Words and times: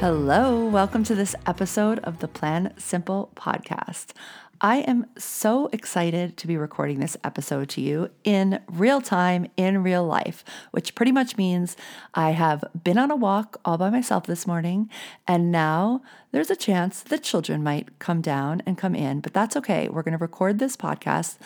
Hello, 0.00 0.64
welcome 0.64 1.02
to 1.02 1.16
this 1.16 1.34
episode 1.44 1.98
of 2.04 2.20
the 2.20 2.28
Plan 2.28 2.72
Simple 2.78 3.32
podcast. 3.34 4.12
I 4.60 4.76
am 4.76 5.06
so 5.18 5.68
excited 5.72 6.36
to 6.36 6.46
be 6.46 6.56
recording 6.56 7.00
this 7.00 7.16
episode 7.24 7.68
to 7.70 7.80
you 7.80 8.08
in 8.22 8.60
real 8.68 9.00
time, 9.00 9.48
in 9.56 9.82
real 9.82 10.04
life, 10.04 10.44
which 10.70 10.94
pretty 10.94 11.10
much 11.10 11.36
means 11.36 11.76
I 12.14 12.30
have 12.30 12.62
been 12.80 12.96
on 12.96 13.10
a 13.10 13.16
walk 13.16 13.60
all 13.64 13.76
by 13.76 13.90
myself 13.90 14.24
this 14.26 14.46
morning, 14.46 14.88
and 15.26 15.50
now 15.50 16.02
there's 16.30 16.50
a 16.52 16.54
chance 16.54 17.02
that 17.02 17.24
children 17.24 17.64
might 17.64 17.98
come 17.98 18.20
down 18.20 18.62
and 18.66 18.78
come 18.78 18.94
in, 18.94 19.18
but 19.18 19.34
that's 19.34 19.56
okay. 19.56 19.88
We're 19.88 20.04
going 20.04 20.16
to 20.16 20.18
record 20.18 20.60
this 20.60 20.76
podcast 20.76 21.38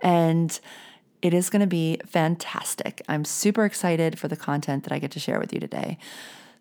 and 0.00 0.60
it 1.22 1.32
is 1.32 1.48
going 1.48 1.60
to 1.60 1.66
be 1.66 1.98
fantastic. 2.04 3.00
I'm 3.08 3.24
super 3.24 3.64
excited 3.64 4.18
for 4.18 4.28
the 4.28 4.36
content 4.36 4.84
that 4.84 4.92
I 4.92 4.98
get 4.98 5.10
to 5.12 5.18
share 5.18 5.40
with 5.40 5.54
you 5.54 5.60
today. 5.60 5.96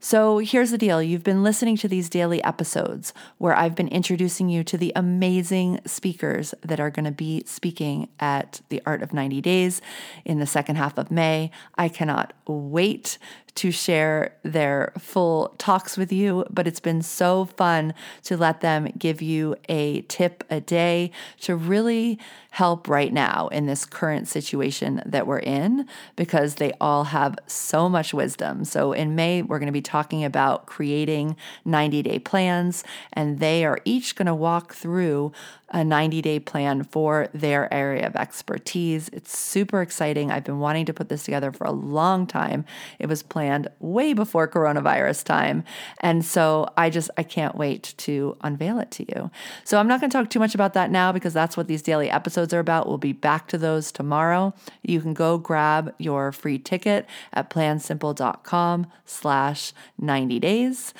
So 0.04 0.40
here's 0.40 0.72
the 0.72 0.78
deal 0.78 1.02
you've 1.02 1.24
been 1.24 1.44
listening 1.44 1.78
to 1.78 1.88
these 1.88 2.10
daily 2.10 2.44
episodes 2.44 3.14
where 3.38 3.56
I've 3.56 3.74
been 3.74 3.88
introducing 3.88 4.50
you 4.50 4.62
to 4.66 4.78
the 4.78 4.92
amazing 4.98 5.80
speakers 5.86 6.54
that 6.62 6.82
are 6.82 6.90
going 6.90 7.06
to 7.06 7.12
be 7.12 7.42
speaking 7.46 8.10
at 8.20 8.60
the 8.68 8.82
Art 8.86 9.02
of 9.02 9.14
90 9.14 9.40
Days 9.40 9.82
in 10.26 10.40
the 10.40 10.46
second 10.46 10.76
half 10.76 10.98
of 10.98 11.10
May. 11.10 11.52
I 11.76 11.88
cannot 11.88 12.34
wait 12.46 13.18
to 13.56 13.72
share 13.72 14.36
their 14.44 14.92
full 14.98 15.54
talks 15.58 15.96
with 15.96 16.12
you, 16.12 16.44
but 16.50 16.68
it's 16.68 16.80
been 16.80 17.02
so 17.02 17.46
fun 17.46 17.94
to 18.24 18.36
let 18.36 18.62
them 18.62 18.92
give 18.98 19.22
you 19.22 19.56
a 19.70 20.02
tip 20.04 20.44
a 20.50 20.60
day 20.60 21.12
to 21.40 21.56
really 21.56 22.18
help 22.52 22.88
right 22.88 23.14
now 23.14 23.48
in 23.50 23.68
this 23.68 23.86
current 23.86 24.28
situation 24.28 25.02
that 25.06 25.28
we're 25.28 25.40
in 25.40 25.88
because 26.16 26.56
they 26.56 26.72
all 26.82 27.06
have 27.06 27.38
so 27.46 27.88
much 27.88 28.14
wisdom. 28.14 28.66
So 28.66 28.92
in 28.92 29.16
May, 29.16 29.44
we're 29.44 29.60
going 29.60 29.68
to 29.68 29.72
be 29.72 29.82
talking 29.82 29.93
about 30.24 30.66
creating 30.66 31.36
90 31.66 32.02
day 32.02 32.20
plans, 32.20 32.84
and 33.14 33.40
they 33.40 33.64
are 33.64 33.80
each 33.86 34.16
going 34.16 34.26
to 34.26 34.34
walk 34.34 34.74
through 34.74 35.32
a 35.74 35.84
90 35.84 36.22
day 36.22 36.40
plan 36.40 36.84
for 36.84 37.28
their 37.34 37.74
area 37.74 38.06
of 38.06 38.16
expertise. 38.16 39.10
It's 39.12 39.38
super 39.38 39.82
exciting. 39.82 40.32
I've 40.32 40.44
been 40.44 40.60
wanting 40.60 40.86
to 40.86 40.94
put 40.94 41.10
this 41.10 41.24
together 41.24 41.52
for 41.52 41.66
a 41.66 41.72
long 41.72 42.28
time. 42.28 42.64
It 43.00 43.08
was 43.08 43.24
planned 43.24 43.68
way 43.80 44.14
before 44.14 44.48
coronavirus 44.48 45.26
time. 45.26 45.64
And 46.00 46.24
so 46.24 46.72
I 46.78 46.92
just, 46.92 47.10
I 47.18 47.24
can't 47.24 47.56
wait 47.56 47.96
to 47.98 48.38
unveil 48.42 48.80
it 48.80 48.92
to 48.92 49.06
you. 49.10 49.32
So 49.64 49.80
I'm 49.80 49.88
not 49.88 50.00
going 50.00 50.12
to 50.12 50.18
talk 50.18 50.30
too 50.30 50.40
much 50.40 50.54
about 50.54 50.74
that 50.74 50.92
now 50.92 51.12
because 51.12 51.34
that's 51.34 51.58
what 51.58 51.68
these 51.68 51.82
daily 51.82 52.10
episodes 52.10 52.54
are 52.54 52.60
about. 52.60 52.88
We'll 52.88 53.00
be 53.00 53.12
back 53.12 53.48
to 53.48 53.58
those 53.58 53.92
tomorrow. 53.92 54.54
You 54.84 55.02
can 55.02 55.16
go 55.16 55.40
grab 55.40 55.94
your 55.98 56.32
free 56.32 56.60
ticket 56.60 57.08
at 57.34 57.50
plansimple.com 57.50 58.88
slash 59.06 59.74
90 59.98 60.40
days. 60.40 60.94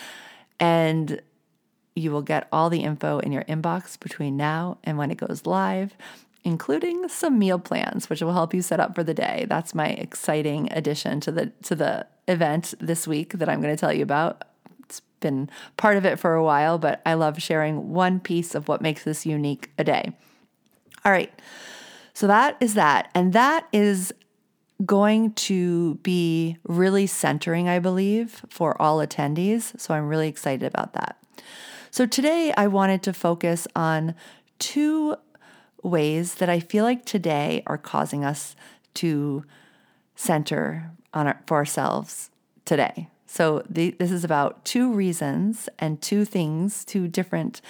And 0.60 1.22
you 1.96 2.12
will 2.12 2.22
get 2.22 2.48
all 2.52 2.70
the 2.70 2.84
info 2.84 3.20
in 3.20 3.32
your 3.32 3.44
inbox 3.44 4.00
between 4.00 4.38
now 4.38 4.78
and 4.84 4.98
when 4.98 5.12
it 5.12 5.18
goes 5.18 5.46
live, 5.46 5.96
including 6.44 7.08
some 7.08 7.38
meal 7.38 7.60
plans, 7.60 8.10
which 8.10 8.22
will 8.22 8.34
help 8.34 8.54
you 8.54 8.62
set 8.62 8.80
up 8.80 8.96
for 8.96 9.04
the 9.04 9.14
day. 9.14 9.46
That's 9.48 9.76
my 9.76 9.90
exciting 9.90 10.72
addition 10.72 11.20
to 11.22 11.32
the 11.32 11.48
to 11.64 11.76
the 11.76 12.08
event 12.28 12.74
this 12.80 13.08
week 13.08 13.34
that 13.34 13.50
I'm 13.50 13.62
going 13.62 13.76
to 13.76 13.80
tell 13.80 13.94
you 13.94 14.04
about. 14.04 14.44
It's 14.84 15.02
been 15.20 15.50
part 15.78 15.98
of 15.98 16.06
it 16.06 16.20
for 16.20 16.34
a 16.34 16.44
while, 16.44 16.78
but 16.78 17.02
I 17.06 17.14
love 17.14 17.42
sharing 17.42 17.90
one 17.92 18.20
piece 18.20 18.56
of 18.56 18.68
what 18.68 18.82
makes 18.82 19.04
this 19.04 19.26
unique 19.26 19.72
a 19.78 19.84
day. 19.84 20.14
All 21.06 21.12
right. 21.12 21.32
So 22.14 22.28
that 22.28 22.58
is 22.60 22.76
that. 22.76 23.10
And 23.14 23.34
that 23.34 23.68
is 23.74 24.14
going 24.86 25.34
to 25.34 25.96
be 25.96 26.58
really 26.64 27.08
centering, 27.08 27.68
I 27.68 27.80
believe, 27.80 28.46
for 28.50 28.80
all 28.82 29.00
attendees. 29.00 29.80
So 29.80 29.94
I'm 29.94 30.08
really 30.08 30.28
excited 30.28 30.66
about 30.66 30.94
that. 30.94 31.18
So 31.94 32.08
today 32.08 32.52
I 32.58 32.66
wanted 32.66 33.04
to 33.04 33.14
focus 33.14 33.68
on 33.76 34.16
two 34.58 35.16
ways 35.84 36.34
that 36.36 36.50
I 36.50 36.60
feel 36.60 36.84
like 36.84 37.06
today 37.06 37.62
are 37.68 37.78
causing 37.78 38.26
us 38.26 38.56
to 38.96 39.44
center 40.16 40.90
on 41.14 41.28
our, 41.28 41.40
for 41.46 41.58
ourselves 41.58 42.32
today. 42.66 43.10
So 43.28 43.62
the, 43.70 43.92
this 43.92 44.10
is 44.10 44.24
about 44.24 44.66
two 44.66 44.92
reasons 44.92 45.70
and 45.78 46.02
two 46.02 46.26
things, 46.26 46.84
two 46.84 47.08
different 47.08 47.62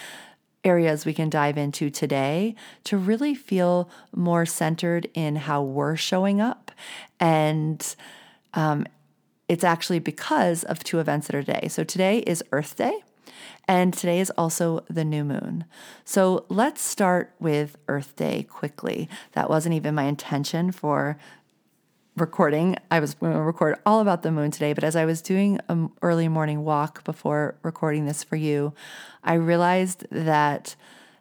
areas 0.64 1.06
we 1.06 1.14
can 1.14 1.30
dive 1.30 1.58
into 1.58 1.90
today 1.90 2.56
to 2.86 2.98
really 2.98 3.36
feel 3.36 3.90
more 4.16 4.46
centered 4.46 5.10
in 5.14 5.36
how 5.36 5.62
we're 5.62 5.98
showing 5.98 6.40
up. 6.40 6.72
And 7.20 7.94
um, 8.54 8.86
it's 9.50 9.66
actually 9.66 10.00
because 10.00 10.64
of 10.64 10.82
two 10.82 11.02
events 11.02 11.28
that 11.28 11.36
are 11.36 11.44
today. 11.44 11.68
So 11.68 11.84
today 11.84 12.20
is 12.20 12.42
Earth 12.54 12.78
Day. 12.78 13.02
And 13.68 13.94
today 13.94 14.20
is 14.20 14.30
also 14.32 14.84
the 14.90 15.06
new 15.06 15.24
moon. 15.24 15.66
So 16.04 16.46
let's 16.50 16.82
start 16.82 17.34
with 17.40 17.78
Earth 17.88 18.16
Day 18.16 18.44
quickly. 18.44 19.08
That 19.34 19.50
wasn't 19.50 19.76
even 19.76 19.96
my 19.96 20.04
intention 20.04 20.72
for 20.72 21.18
recording. 22.16 22.76
I 22.92 23.00
was 23.00 23.16
going 23.16 23.34
to 23.34 23.40
record 23.40 23.80
all 23.86 24.00
about 24.00 24.22
the 24.22 24.32
moon 24.32 24.52
today, 24.52 24.74
but 24.74 24.84
as 24.84 24.96
I 24.96 25.06
was 25.06 25.22
doing 25.22 25.60
an 25.70 25.92
early 26.02 26.28
morning 26.28 26.64
walk 26.64 27.04
before 27.04 27.56
recording 27.64 28.06
this 28.06 28.24
for 28.24 28.36
you, 28.36 28.74
I 29.24 29.34
realized 29.36 30.06
that 30.12 30.76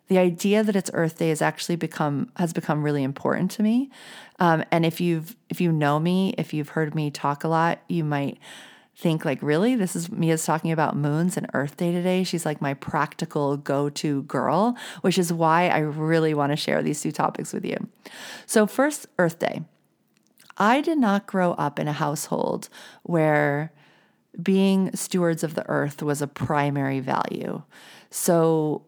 the 0.09 0.19
idea 0.19 0.63
that 0.63 0.77
it's 0.77 0.91
Earth 0.93 1.19
Day 1.19 1.31
has 1.31 1.41
actually 1.41 1.77
become 1.77 2.31
has 2.37 2.53
become 2.53 2.83
really 2.83 3.03
important 3.03 3.51
to 3.53 3.63
me. 3.63 3.91
Um, 4.39 4.65
and 4.71 4.85
if 4.85 5.01
you've 5.01 5.37
if 5.49 5.61
you 5.61 5.73
know 5.73 5.99
me, 5.99 6.35
if 6.37 6.53
you've 6.53 6.71
heard 6.71 6.95
me 6.95 7.11
talk 7.11 7.45
a 7.45 7.49
lot, 7.49 7.81
you 7.89 8.05
might 8.05 8.39
think 8.97 9.25
like 9.25 9.43
really? 9.43 9.75
This 9.75 9.97
is 9.97 10.11
mia's 10.11 10.45
talking 10.45 10.71
about 10.71 10.97
moons 10.97 11.37
and 11.37 11.49
earth 11.55 11.77
day 11.77 11.93
today. 11.93 12.25
She's 12.25 12.45
like 12.45 12.61
my 12.61 12.75
practical 12.75 13.57
go-to 13.57 14.23
girl 14.23 14.77
which 15.01 15.19
is 15.19 15.33
why 15.33 15.69
i 15.69 15.79
really 15.79 16.35
want 16.35 16.53
to 16.53 16.57
share 16.57 16.83
these 16.83 17.01
two 17.01 17.13
topics 17.13 17.53
with 17.53 17.65
you. 17.65 17.77
So 18.47 18.67
first 18.67 19.07
earth 19.19 19.39
day. 19.39 19.63
I 20.59 20.81
did 20.81 20.99
not 20.99 21.27
grow 21.27 21.53
up 21.53 21.79
in 21.79 21.89
a 21.89 21.93
household 21.93 22.69
where 23.03 23.73
being 24.41 24.95
stewards 24.95 25.43
of 25.43 25.55
the 25.55 25.67
earth 25.69 26.03
was 26.03 26.23
a 26.23 26.27
primary 26.27 27.01
value. 27.01 27.63
So 28.11 28.85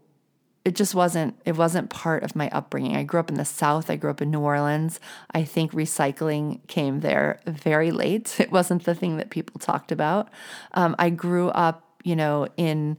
it 0.65 0.75
just 0.75 0.95
wasn't 0.95 1.39
it 1.45 1.57
wasn't 1.57 1.91
part 1.91 2.23
of 2.23 2.35
my 2.35 2.49
upbringing. 2.51 2.97
I 2.97 3.03
grew 3.03 3.21
up 3.21 3.29
in 3.29 3.37
the 3.37 3.45
South. 3.45 3.91
I 3.91 3.97
grew 3.97 4.11
up 4.11 4.23
in 4.23 4.31
New 4.31 4.41
Orleans. 4.41 4.99
I 5.31 5.45
think 5.45 5.73
recycling 5.73 6.67
came 6.69 7.01
there 7.01 7.41
very 7.47 7.91
late. 7.91 8.37
It 8.45 8.51
wasn't 8.51 8.85
the 8.85 8.95
thing 8.95 9.17
that 9.19 9.31
people 9.31 9.59
talked 9.59 9.93
about. 9.93 10.29
Um, 10.73 10.95
I 10.99 11.11
grew 11.11 11.49
up, 11.49 12.01
you 12.03 12.17
know, 12.17 12.49
in 12.57 12.97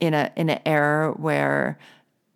in 0.00 0.14
a 0.14 0.32
in 0.36 0.48
an 0.48 0.60
era 0.64 1.12
where, 1.12 1.78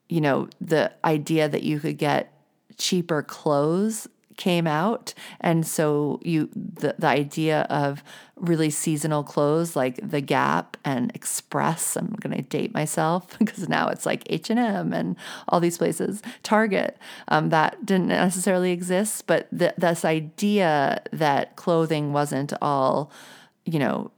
you 0.08 0.20
know, 0.20 0.48
the 0.60 0.92
idea 1.04 1.48
that 1.48 1.62
you 1.62 1.80
could 1.80 1.96
get 1.96 2.32
cheaper 2.76 3.22
clothes 3.22 4.08
came 4.36 4.66
out. 4.66 5.14
And 5.40 5.66
so 5.66 6.20
you 6.22 6.48
the, 6.54 6.94
the 6.98 7.06
idea 7.06 7.62
of 7.70 8.02
really 8.36 8.70
seasonal 8.70 9.22
clothes 9.22 9.76
like 9.76 9.98
the 10.02 10.20
gap 10.20 10.76
and 10.84 11.14
express 11.14 11.96
i'm 11.96 12.16
going 12.18 12.34
to 12.34 12.42
date 12.42 12.74
myself 12.74 13.28
because 13.38 13.68
now 13.68 13.86
it's 13.86 14.04
like 14.04 14.24
h&m 14.26 14.92
and 14.92 15.14
all 15.48 15.60
these 15.60 15.78
places 15.78 16.20
target 16.42 16.98
um, 17.28 17.50
that 17.50 17.86
didn't 17.86 18.08
necessarily 18.08 18.72
exist 18.72 19.28
but 19.28 19.48
th- 19.56 19.72
this 19.78 20.04
idea 20.04 21.00
that 21.12 21.54
clothing 21.54 22.12
wasn't 22.12 22.52
all 22.60 23.10
you 23.64 23.78
know 23.78 24.10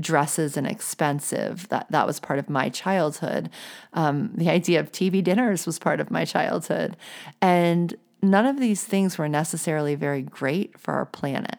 dresses 0.00 0.56
and 0.56 0.66
expensive 0.66 1.68
that 1.68 1.86
that 1.90 2.06
was 2.06 2.20
part 2.20 2.38
of 2.38 2.48
my 2.48 2.68
childhood. 2.68 3.50
Um, 3.92 4.30
the 4.34 4.48
idea 4.48 4.80
of 4.80 4.92
tv 4.92 5.22
dinners 5.22 5.66
was 5.66 5.78
part 5.78 6.00
of 6.00 6.10
my 6.10 6.24
childhood. 6.24 6.96
And 7.40 7.96
none 8.22 8.46
of 8.46 8.58
these 8.58 8.84
things 8.84 9.18
were 9.18 9.28
necessarily 9.28 9.94
very 9.94 10.22
great 10.22 10.78
for 10.78 10.94
our 10.94 11.06
planet. 11.06 11.58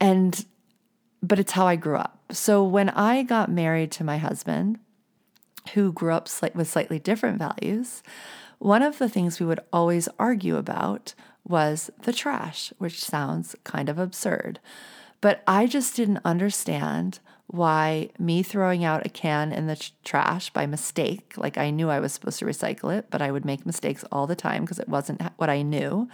And 0.00 0.44
but 1.22 1.38
it's 1.38 1.52
how 1.52 1.66
I 1.66 1.76
grew 1.76 1.96
up. 1.96 2.18
So 2.30 2.62
when 2.62 2.90
I 2.90 3.22
got 3.22 3.50
married 3.50 3.90
to 3.92 4.04
my 4.04 4.18
husband, 4.18 4.78
who 5.74 5.92
grew 5.92 6.12
up 6.12 6.28
with 6.54 6.68
slightly 6.68 6.98
different 6.98 7.38
values, 7.38 8.02
one 8.58 8.82
of 8.82 8.98
the 8.98 9.08
things 9.08 9.38
we 9.38 9.46
would 9.46 9.60
always 9.72 10.08
argue 10.18 10.56
about 10.56 11.14
was 11.44 11.90
the 12.02 12.12
trash, 12.12 12.72
which 12.78 13.02
sounds 13.02 13.56
kind 13.64 13.88
of 13.88 13.98
absurd. 13.98 14.60
But 15.20 15.42
I 15.46 15.66
just 15.66 15.96
didn't 15.96 16.20
understand 16.24 17.20
why 17.48 18.10
me 18.18 18.42
throwing 18.42 18.84
out 18.84 19.06
a 19.06 19.08
can 19.08 19.52
in 19.52 19.66
the 19.66 19.76
tr- 19.76 19.90
trash 20.04 20.50
by 20.50 20.66
mistake, 20.66 21.32
like 21.36 21.56
I 21.56 21.70
knew 21.70 21.88
I 21.88 21.98
was 21.98 22.12
supposed 22.12 22.38
to 22.40 22.44
recycle 22.44 22.96
it, 22.96 23.06
but 23.10 23.22
I 23.22 23.30
would 23.30 23.44
make 23.44 23.66
mistakes 23.66 24.04
all 24.12 24.26
the 24.26 24.36
time 24.36 24.64
because 24.64 24.78
it 24.78 24.88
wasn't 24.88 25.22
what 25.36 25.48
I 25.48 25.62
knew. 25.62 26.08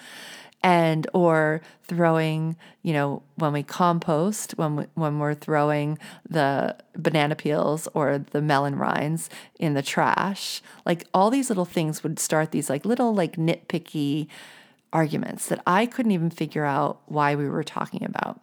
And 0.62 1.06
or 1.12 1.60
throwing, 1.82 2.56
you 2.82 2.94
know, 2.94 3.22
when 3.34 3.52
we 3.52 3.62
compost, 3.62 4.52
when 4.52 4.76
we, 4.76 4.84
when 4.94 5.18
we're 5.18 5.34
throwing 5.34 5.98
the 6.26 6.76
banana 6.96 7.34
peels 7.34 7.86
or 7.92 8.18
the 8.18 8.40
melon 8.40 8.76
rinds 8.76 9.28
in 9.58 9.74
the 9.74 9.82
trash, 9.82 10.62
like 10.86 11.04
all 11.12 11.30
these 11.30 11.50
little 11.50 11.66
things 11.66 12.02
would 12.02 12.18
start 12.18 12.52
these 12.52 12.70
like 12.70 12.86
little 12.86 13.12
like 13.12 13.36
nitpicky 13.36 14.28
arguments 14.92 15.48
that 15.48 15.60
I 15.66 15.84
couldn't 15.84 16.12
even 16.12 16.30
figure 16.30 16.64
out 16.64 17.02
why 17.06 17.34
we 17.34 17.48
were 17.48 17.64
talking 17.64 18.04
about. 18.04 18.40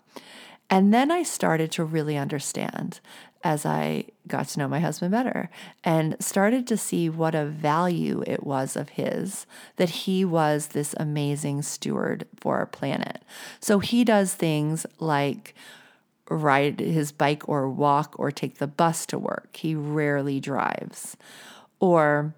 And 0.72 0.94
then 0.94 1.12
I 1.12 1.24
started 1.24 1.70
to 1.74 1.84
really 1.84 2.18
understand 2.18 3.02
as 3.44 3.66
I 3.66 4.06
got 4.28 4.48
to 4.50 4.60
know 4.60 4.68
my 4.68 4.80
husband 4.80 5.12
better 5.12 5.50
and 5.84 6.16
started 6.24 6.66
to 6.68 6.78
see 6.78 7.10
what 7.10 7.36
a 7.36 7.46
value 7.46 8.24
it 8.26 8.46
was 8.46 8.78
of 8.78 8.90
his 8.90 9.46
that 9.76 9.90
he 9.90 10.24
was 10.24 10.68
this 10.68 10.96
amazing 10.98 11.64
steward 11.64 12.26
for 12.40 12.58
our 12.58 12.66
planet. 12.66 13.22
So 13.60 13.80
he 13.80 14.06
does 14.06 14.34
things 14.34 14.86
like 15.00 15.56
ride 16.30 16.80
his 16.80 17.12
bike 17.12 17.50
or 17.50 17.68
walk 17.70 18.16
or 18.18 18.32
take 18.32 18.60
the 18.60 18.68
bus 18.68 19.06
to 19.08 19.20
work. 19.20 19.58
He 19.58 19.76
rarely 19.76 20.40
drives. 20.40 21.18
Or 21.80 22.34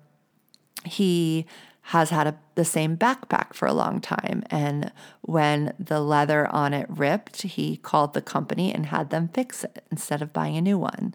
he 0.85 1.45
has 1.87 2.11
had 2.11 2.27
a, 2.27 2.35
the 2.55 2.63
same 2.63 2.95
backpack 2.95 3.53
for 3.53 3.67
a 3.67 3.73
long 3.73 3.99
time. 3.99 4.43
And 4.49 4.91
when 5.21 5.73
the 5.77 5.99
leather 5.99 6.47
on 6.47 6.73
it 6.73 6.87
ripped, 6.89 7.41
he 7.41 7.77
called 7.77 8.13
the 8.13 8.21
company 8.21 8.73
and 8.73 8.85
had 8.85 9.09
them 9.09 9.27
fix 9.27 9.63
it 9.65 9.83
instead 9.91 10.21
of 10.21 10.31
buying 10.31 10.55
a 10.55 10.61
new 10.61 10.77
one. 10.77 11.13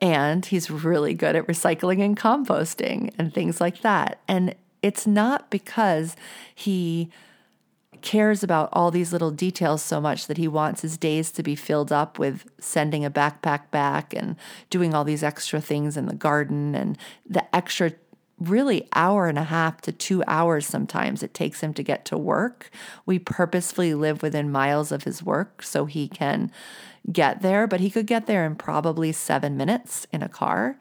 And 0.00 0.46
he's 0.46 0.70
really 0.70 1.14
good 1.14 1.36
at 1.36 1.46
recycling 1.46 2.02
and 2.02 2.16
composting 2.16 3.12
and 3.18 3.32
things 3.32 3.60
like 3.60 3.82
that. 3.82 4.20
And 4.26 4.54
it's 4.80 5.06
not 5.06 5.50
because 5.50 6.16
he 6.54 7.10
cares 8.00 8.42
about 8.42 8.68
all 8.72 8.90
these 8.90 9.12
little 9.12 9.30
details 9.30 9.82
so 9.82 10.00
much 10.00 10.26
that 10.26 10.36
he 10.36 10.48
wants 10.48 10.82
his 10.82 10.96
days 10.96 11.30
to 11.30 11.42
be 11.42 11.54
filled 11.54 11.92
up 11.92 12.18
with 12.18 12.44
sending 12.58 13.04
a 13.04 13.10
backpack 13.10 13.70
back 13.70 14.12
and 14.12 14.36
doing 14.70 14.92
all 14.92 15.04
these 15.04 15.22
extra 15.22 15.60
things 15.60 15.96
in 15.96 16.06
the 16.06 16.14
garden 16.14 16.74
and 16.74 16.98
the 17.28 17.54
extra 17.54 17.92
really 18.48 18.88
hour 18.94 19.28
and 19.28 19.38
a 19.38 19.44
half 19.44 19.80
to 19.82 19.92
two 19.92 20.22
hours 20.26 20.66
sometimes 20.66 21.22
it 21.22 21.34
takes 21.34 21.60
him 21.60 21.74
to 21.74 21.82
get 21.82 22.04
to 22.06 22.18
work. 22.18 22.70
We 23.06 23.18
purposefully 23.18 23.94
live 23.94 24.22
within 24.22 24.50
miles 24.50 24.92
of 24.92 25.04
his 25.04 25.22
work 25.22 25.62
so 25.62 25.86
he 25.86 26.08
can 26.08 26.50
get 27.10 27.42
there, 27.42 27.66
but 27.66 27.80
he 27.80 27.90
could 27.90 28.06
get 28.06 28.26
there 28.26 28.44
in 28.44 28.54
probably 28.56 29.12
seven 29.12 29.56
minutes 29.56 30.06
in 30.12 30.22
a 30.22 30.28
car, 30.28 30.78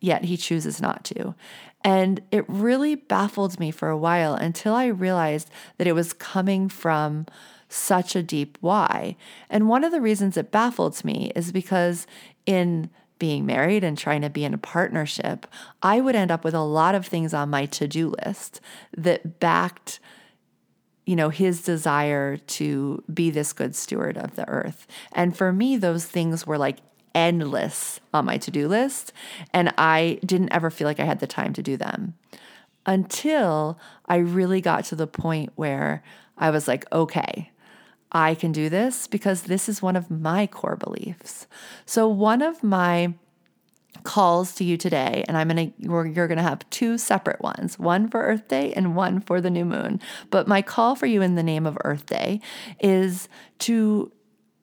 yet 0.00 0.24
he 0.24 0.36
chooses 0.36 0.80
not 0.80 1.04
to. 1.04 1.34
And 1.82 2.20
it 2.30 2.44
really 2.48 2.94
baffled 2.94 3.58
me 3.58 3.70
for 3.70 3.88
a 3.88 3.96
while 3.98 4.34
until 4.34 4.74
I 4.74 4.86
realized 4.86 5.50
that 5.78 5.86
it 5.86 5.94
was 5.94 6.12
coming 6.12 6.68
from 6.68 7.26
such 7.68 8.16
a 8.16 8.22
deep 8.22 8.58
why. 8.60 9.16
And 9.48 9.68
one 9.68 9.84
of 9.84 9.92
the 9.92 10.00
reasons 10.00 10.36
it 10.36 10.50
baffled 10.50 11.04
me 11.04 11.32
is 11.36 11.52
because 11.52 12.06
in 12.44 12.90
being 13.20 13.46
married 13.46 13.84
and 13.84 13.96
trying 13.96 14.22
to 14.22 14.28
be 14.28 14.44
in 14.44 14.52
a 14.52 14.58
partnership, 14.58 15.46
I 15.80 16.00
would 16.00 16.16
end 16.16 16.32
up 16.32 16.42
with 16.42 16.54
a 16.54 16.64
lot 16.64 16.96
of 16.96 17.06
things 17.06 17.32
on 17.32 17.50
my 17.50 17.66
to 17.66 17.86
do 17.86 18.12
list 18.24 18.60
that 18.96 19.38
backed 19.38 20.00
you 21.06 21.16
know 21.16 21.28
his 21.28 21.62
desire 21.62 22.36
to 22.36 23.02
be 23.12 23.30
this 23.30 23.52
good 23.52 23.74
steward 23.74 24.16
of 24.16 24.36
the 24.36 24.48
earth. 24.48 24.86
And 25.12 25.36
for 25.36 25.52
me 25.52 25.76
those 25.76 26.04
things 26.04 26.46
were 26.46 26.58
like 26.58 26.78
endless 27.14 28.00
on 28.14 28.24
my 28.24 28.36
to-do 28.36 28.68
list 28.68 29.12
and 29.52 29.72
i 29.76 30.18
didn't 30.24 30.52
ever 30.52 30.70
feel 30.70 30.86
like 30.86 31.00
i 31.00 31.04
had 31.04 31.20
the 31.20 31.26
time 31.26 31.52
to 31.52 31.62
do 31.62 31.76
them 31.76 32.14
until 32.86 33.78
i 34.06 34.16
really 34.16 34.60
got 34.60 34.84
to 34.84 34.94
the 34.94 35.06
point 35.06 35.50
where 35.56 36.02
i 36.38 36.50
was 36.50 36.68
like 36.68 36.84
okay 36.92 37.50
I 38.12 38.34
can 38.34 38.52
do 38.52 38.68
this 38.68 39.06
because 39.06 39.42
this 39.42 39.68
is 39.68 39.82
one 39.82 39.96
of 39.96 40.10
my 40.10 40.46
core 40.46 40.76
beliefs. 40.76 41.46
So, 41.86 42.08
one 42.08 42.42
of 42.42 42.62
my 42.62 43.14
calls 44.02 44.54
to 44.56 44.64
you 44.64 44.76
today, 44.76 45.24
and 45.28 45.36
I'm 45.36 45.48
gonna 45.48 45.70
you're 45.78 46.28
gonna 46.28 46.42
have 46.42 46.68
two 46.70 46.98
separate 46.98 47.40
ones, 47.40 47.78
one 47.78 48.08
for 48.08 48.22
Earth 48.22 48.48
Day 48.48 48.72
and 48.72 48.96
one 48.96 49.20
for 49.20 49.40
the 49.40 49.50
new 49.50 49.64
moon. 49.64 50.00
But 50.30 50.48
my 50.48 50.62
call 50.62 50.94
for 50.94 51.06
you 51.06 51.22
in 51.22 51.34
the 51.34 51.42
name 51.42 51.66
of 51.66 51.78
Earth 51.84 52.06
Day 52.06 52.40
is 52.80 53.28
to 53.60 54.12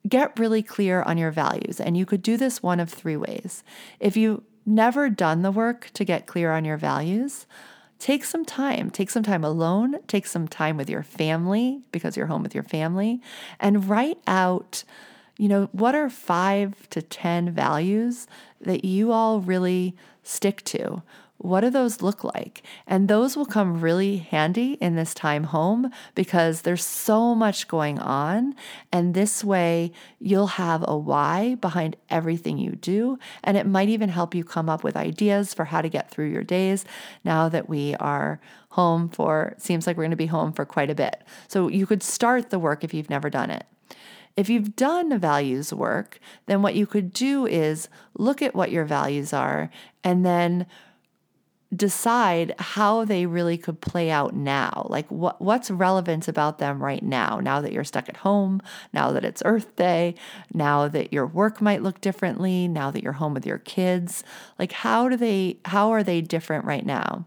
get 0.07 0.37
really 0.39 0.63
clear 0.63 1.01
on 1.01 1.17
your 1.17 1.31
values. 1.31 1.79
And 1.79 1.97
you 1.97 2.05
could 2.05 2.21
do 2.21 2.37
this 2.37 2.63
one 2.63 2.79
of 2.79 2.89
three 2.89 3.17
ways. 3.17 3.63
If 3.99 4.15
you've 4.15 4.41
never 4.65 5.09
done 5.09 5.41
the 5.41 5.51
work 5.51 5.89
to 5.93 6.05
get 6.05 6.27
clear 6.27 6.51
on 6.51 6.65
your 6.65 6.77
values, 6.77 7.45
take 7.99 8.23
some 8.23 8.45
time. 8.45 8.89
Take 8.89 9.09
some 9.09 9.23
time 9.23 9.43
alone, 9.43 9.97
take 10.07 10.27
some 10.27 10.47
time 10.47 10.77
with 10.77 10.89
your 10.89 11.03
family 11.03 11.81
because 11.91 12.15
you're 12.15 12.27
home 12.27 12.43
with 12.43 12.53
your 12.53 12.63
family, 12.63 13.21
and 13.59 13.89
write 13.89 14.19
out, 14.27 14.83
you 15.37 15.47
know, 15.47 15.69
what 15.71 15.95
are 15.95 16.09
five 16.09 16.89
to 16.89 17.01
10 17.01 17.51
values 17.51 18.27
that 18.61 18.85
you 18.85 19.11
all 19.11 19.41
really 19.41 19.95
stick 20.23 20.63
to? 20.65 21.01
What 21.39 21.61
do 21.61 21.69
those 21.69 22.01
look 22.01 22.23
like? 22.23 22.63
And 22.87 23.07
those 23.07 23.37
will 23.37 23.45
come 23.45 23.79
really 23.79 24.17
handy 24.17 24.73
in 24.81 24.95
this 24.95 25.13
time 25.13 25.45
home 25.45 25.91
because 26.15 26.61
there's 26.61 26.83
so 26.83 27.35
much 27.35 27.67
going 27.67 27.99
on. 27.99 28.55
And 28.91 29.13
this 29.13 29.43
way, 29.43 29.91
you'll 30.19 30.47
have 30.47 30.83
a 30.87 30.97
why 30.97 31.55
behind 31.55 31.95
everything 32.09 32.57
you 32.57 32.71
do. 32.71 33.19
And 33.43 33.55
it 33.55 33.67
might 33.67 33.89
even 33.89 34.09
help 34.09 34.33
you 34.33 34.43
come 34.43 34.67
up 34.67 34.83
with 34.83 34.97
ideas 34.97 35.53
for 35.53 35.65
how 35.65 35.81
to 35.81 35.89
get 35.89 36.09
through 36.09 36.31
your 36.31 36.43
days 36.43 36.85
now 37.23 37.49
that 37.49 37.69
we 37.69 37.95
are 37.95 38.39
home 38.71 39.09
for, 39.09 39.53
seems 39.57 39.85
like 39.85 39.95
we're 39.97 40.03
going 40.03 40.11
to 40.11 40.17
be 40.17 40.27
home 40.27 40.53
for 40.53 40.65
quite 40.65 40.89
a 40.89 40.95
bit. 40.95 41.23
So 41.47 41.67
you 41.67 41.85
could 41.85 42.03
start 42.03 42.49
the 42.49 42.59
work 42.59 42.83
if 42.83 42.93
you've 42.93 43.09
never 43.09 43.29
done 43.29 43.51
it. 43.51 43.65
If 44.35 44.49
you've 44.49 44.75
done 44.75 45.17
values 45.17 45.73
work, 45.73 46.19
then 46.45 46.61
what 46.61 46.75
you 46.75 46.85
could 46.85 47.11
do 47.11 47.47
is 47.47 47.89
look 48.13 48.43
at 48.43 48.53
what 48.53 48.71
your 48.71 48.85
values 48.85 49.33
are 49.33 49.71
and 50.03 50.23
then 50.23 50.67
decide 51.75 52.55
how 52.59 53.03
they 53.03 53.25
really 53.25 53.57
could 53.57 53.81
play 53.81 54.09
out 54.09 54.33
now. 54.33 54.87
Like 54.89 55.09
what 55.11 55.41
what's 55.41 55.69
relevant 55.69 56.27
about 56.27 56.59
them 56.59 56.81
right 56.81 57.03
now, 57.03 57.39
now 57.39 57.59
that 57.61 57.73
you're 57.73 57.83
stuck 57.83 58.07
at 58.07 58.17
home, 58.17 58.61
now 58.93 59.11
that 59.11 59.25
it's 59.25 59.43
Earth 59.45 59.75
Day, 59.75 60.15
now 60.53 60.87
that 60.87 61.11
your 61.11 61.27
work 61.27 61.61
might 61.61 61.83
look 61.83 61.99
differently, 61.99 62.67
now 62.67 62.91
that 62.91 63.03
you're 63.03 63.13
home 63.13 63.33
with 63.33 63.45
your 63.45 63.57
kids. 63.59 64.23
Like 64.57 64.71
how 64.71 65.09
do 65.09 65.17
they 65.17 65.57
how 65.65 65.91
are 65.91 66.03
they 66.03 66.21
different 66.21 66.65
right 66.65 66.85
now? 66.85 67.25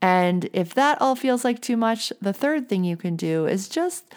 And 0.00 0.48
if 0.52 0.74
that 0.74 1.00
all 1.00 1.16
feels 1.16 1.44
like 1.44 1.60
too 1.60 1.76
much, 1.76 2.12
the 2.20 2.32
third 2.32 2.68
thing 2.68 2.84
you 2.84 2.96
can 2.96 3.16
do 3.16 3.46
is 3.46 3.68
just 3.68 4.14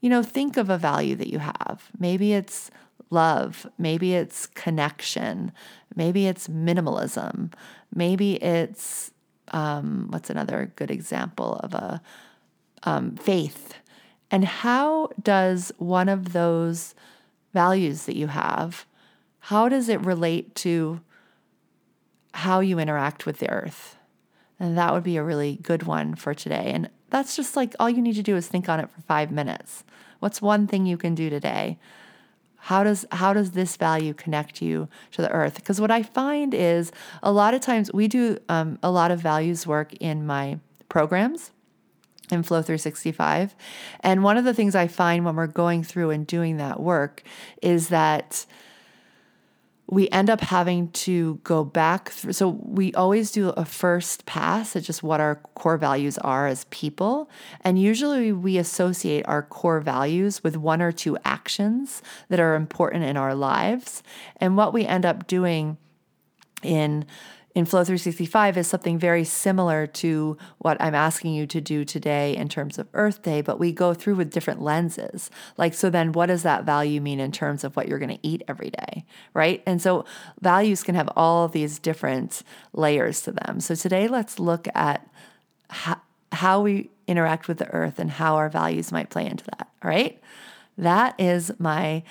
you 0.00 0.08
know, 0.08 0.22
think 0.22 0.56
of 0.56 0.70
a 0.70 0.78
value 0.78 1.14
that 1.16 1.28
you 1.28 1.38
have. 1.38 1.90
Maybe 1.98 2.32
it's 2.32 2.70
love, 3.10 3.66
maybe 3.78 4.14
it's 4.14 4.46
connection, 4.46 5.52
maybe 5.94 6.26
it's 6.26 6.48
minimalism, 6.48 7.52
maybe 7.94 8.34
it's 8.42 9.10
um, 9.52 10.06
what's 10.10 10.30
another 10.30 10.72
good 10.76 10.90
example 10.90 11.56
of 11.56 11.74
a 11.74 12.02
um, 12.84 13.16
faith. 13.16 13.74
And 14.30 14.44
how 14.44 15.10
does 15.20 15.72
one 15.78 16.08
of 16.08 16.32
those 16.32 16.94
values 17.52 18.04
that 18.04 18.16
you 18.16 18.28
have, 18.28 18.86
how 19.40 19.68
does 19.68 19.88
it 19.88 20.00
relate 20.04 20.54
to 20.54 21.00
how 22.32 22.60
you 22.60 22.78
interact 22.78 23.26
with 23.26 23.38
the 23.38 23.50
earth? 23.50 23.96
And 24.60 24.78
that 24.78 24.92
would 24.92 25.02
be 25.02 25.16
a 25.16 25.22
really 25.22 25.58
good 25.62 25.82
one 25.84 26.14
for 26.14 26.34
today. 26.34 26.70
And 26.72 26.90
that's 27.08 27.34
just 27.34 27.56
like 27.56 27.74
all 27.80 27.90
you 27.90 28.02
need 28.02 28.14
to 28.16 28.22
do 28.22 28.36
is 28.36 28.46
think 28.46 28.68
on 28.68 28.78
it 28.78 28.90
for 28.90 29.00
five 29.02 29.32
minutes. 29.32 29.84
What's 30.20 30.40
one 30.40 30.66
thing 30.66 30.86
you 30.86 30.96
can 30.96 31.14
do 31.14 31.30
today 31.30 31.78
how 32.60 32.84
does 32.84 33.06
how 33.12 33.32
does 33.32 33.52
this 33.52 33.76
value 33.76 34.12
connect 34.14 34.60
you 34.60 34.88
to 35.12 35.22
the 35.22 35.30
earth? 35.30 35.56
Because 35.56 35.80
what 35.80 35.90
i 35.90 36.02
find 36.02 36.54
is 36.54 36.92
a 37.22 37.32
lot 37.32 37.54
of 37.54 37.60
times 37.60 37.92
we 37.92 38.08
do 38.08 38.38
um, 38.48 38.78
a 38.82 38.90
lot 38.90 39.10
of 39.10 39.20
values 39.20 39.66
work 39.66 39.92
in 39.94 40.26
my 40.26 40.58
programs 40.88 41.52
in 42.30 42.42
flow 42.42 42.62
365 42.62 43.56
and 44.00 44.22
one 44.22 44.36
of 44.36 44.44
the 44.44 44.54
things 44.54 44.74
i 44.74 44.86
find 44.86 45.24
when 45.24 45.34
we're 45.34 45.46
going 45.48 45.82
through 45.82 46.10
and 46.10 46.26
doing 46.26 46.58
that 46.58 46.78
work 46.78 47.22
is 47.60 47.88
that 47.88 48.46
we 49.90 50.08
end 50.10 50.30
up 50.30 50.40
having 50.40 50.88
to 50.92 51.40
go 51.42 51.64
back 51.64 52.10
through. 52.10 52.32
So 52.32 52.60
we 52.62 52.94
always 52.94 53.32
do 53.32 53.48
a 53.50 53.64
first 53.64 54.24
pass 54.24 54.76
at 54.76 54.84
just 54.84 55.02
what 55.02 55.20
our 55.20 55.36
core 55.54 55.76
values 55.76 56.16
are 56.18 56.46
as 56.46 56.64
people. 56.70 57.28
And 57.62 57.76
usually 57.76 58.30
we 58.30 58.56
associate 58.56 59.24
our 59.26 59.42
core 59.42 59.80
values 59.80 60.44
with 60.44 60.56
one 60.56 60.80
or 60.80 60.92
two 60.92 61.18
actions 61.24 62.02
that 62.28 62.38
are 62.38 62.54
important 62.54 63.02
in 63.02 63.16
our 63.16 63.34
lives. 63.34 64.04
And 64.36 64.56
what 64.56 64.72
we 64.72 64.86
end 64.86 65.04
up 65.04 65.26
doing 65.26 65.76
in 66.62 67.04
in 67.54 67.64
Flow 67.64 67.82
365 67.82 68.56
is 68.56 68.68
something 68.68 68.98
very 68.98 69.24
similar 69.24 69.86
to 69.86 70.38
what 70.58 70.80
I'm 70.80 70.94
asking 70.94 71.34
you 71.34 71.46
to 71.48 71.60
do 71.60 71.84
today 71.84 72.36
in 72.36 72.48
terms 72.48 72.78
of 72.78 72.86
Earth 72.94 73.22
Day, 73.22 73.40
but 73.40 73.58
we 73.58 73.72
go 73.72 73.92
through 73.92 74.14
with 74.14 74.30
different 74.30 74.62
lenses. 74.62 75.30
Like, 75.56 75.74
so 75.74 75.90
then 75.90 76.12
what 76.12 76.26
does 76.26 76.44
that 76.44 76.64
value 76.64 77.00
mean 77.00 77.18
in 77.18 77.32
terms 77.32 77.64
of 77.64 77.74
what 77.74 77.88
you're 77.88 77.98
going 77.98 78.16
to 78.16 78.26
eat 78.26 78.42
every 78.46 78.70
day? 78.70 79.04
Right. 79.34 79.64
And 79.66 79.82
so 79.82 80.04
values 80.40 80.84
can 80.84 80.94
have 80.94 81.10
all 81.16 81.48
these 81.48 81.80
different 81.80 82.42
layers 82.72 83.22
to 83.22 83.32
them. 83.32 83.58
So 83.58 83.74
today, 83.74 84.06
let's 84.06 84.38
look 84.38 84.68
at 84.74 85.08
how, 85.70 86.00
how 86.30 86.60
we 86.60 86.90
interact 87.08 87.48
with 87.48 87.58
the 87.58 87.68
earth 87.70 87.98
and 87.98 88.12
how 88.12 88.36
our 88.36 88.48
values 88.48 88.92
might 88.92 89.10
play 89.10 89.26
into 89.26 89.44
that. 89.56 89.68
All 89.82 89.90
right. 89.90 90.22
That 90.78 91.14
is 91.18 91.50
my 91.58 92.04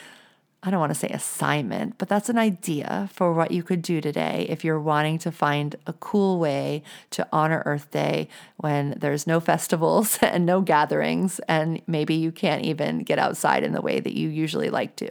I 0.61 0.71
don't 0.71 0.79
want 0.79 0.93
to 0.93 0.99
say 0.99 1.07
assignment, 1.07 1.97
but 1.97 2.09
that's 2.09 2.27
an 2.27 2.37
idea 2.37 3.09
for 3.13 3.33
what 3.33 3.51
you 3.51 3.63
could 3.63 3.81
do 3.81 4.01
today 4.01 4.45
if 4.49 4.65
you're 4.65 4.79
wanting 4.79 5.17
to 5.19 5.31
find 5.31 5.77
a 5.87 5.93
cool 5.93 6.37
way 6.37 6.83
to 7.11 7.25
honor 7.31 7.63
Earth 7.65 7.89
Day 7.91 8.27
when 8.57 8.95
there's 8.99 9.25
no 9.25 9.39
festivals 9.39 10.17
and 10.21 10.45
no 10.45 10.59
gatherings, 10.59 11.39
and 11.47 11.81
maybe 11.87 12.15
you 12.15 12.33
can't 12.33 12.63
even 12.63 12.99
get 12.99 13.19
outside 13.19 13.63
in 13.63 13.71
the 13.71 13.81
way 13.81 14.01
that 14.01 14.13
you 14.13 14.27
usually 14.27 14.69
like 14.69 14.97
to. 14.97 15.09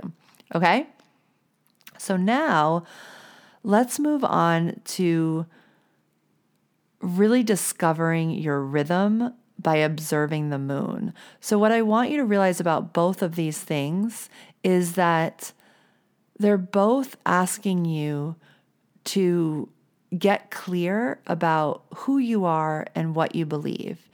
Okay? 0.54 0.86
So 1.96 2.18
now 2.18 2.84
let's 3.62 3.98
move 3.98 4.24
on 4.24 4.80
to 4.84 5.46
really 7.00 7.42
discovering 7.42 8.30
your 8.30 8.60
rhythm 8.60 9.32
by 9.60 9.76
observing 9.76 10.50
the 10.50 10.58
moon. 10.58 11.12
So, 11.40 11.58
what 11.58 11.72
I 11.72 11.82
want 11.82 12.10
you 12.10 12.16
to 12.18 12.24
realize 12.24 12.60
about 12.60 12.92
both 12.92 13.22
of 13.22 13.34
these 13.34 13.58
things 13.58 14.28
is 14.62 14.94
that 14.94 15.52
they're 16.38 16.58
both 16.58 17.16
asking 17.26 17.84
you 17.84 18.36
to 19.04 19.68
get 20.16 20.50
clear 20.50 21.20
about 21.26 21.82
who 21.94 22.18
you 22.18 22.44
are 22.44 22.86
and 22.94 23.14
what 23.14 23.34
you 23.34 23.44
believe. 23.44 24.08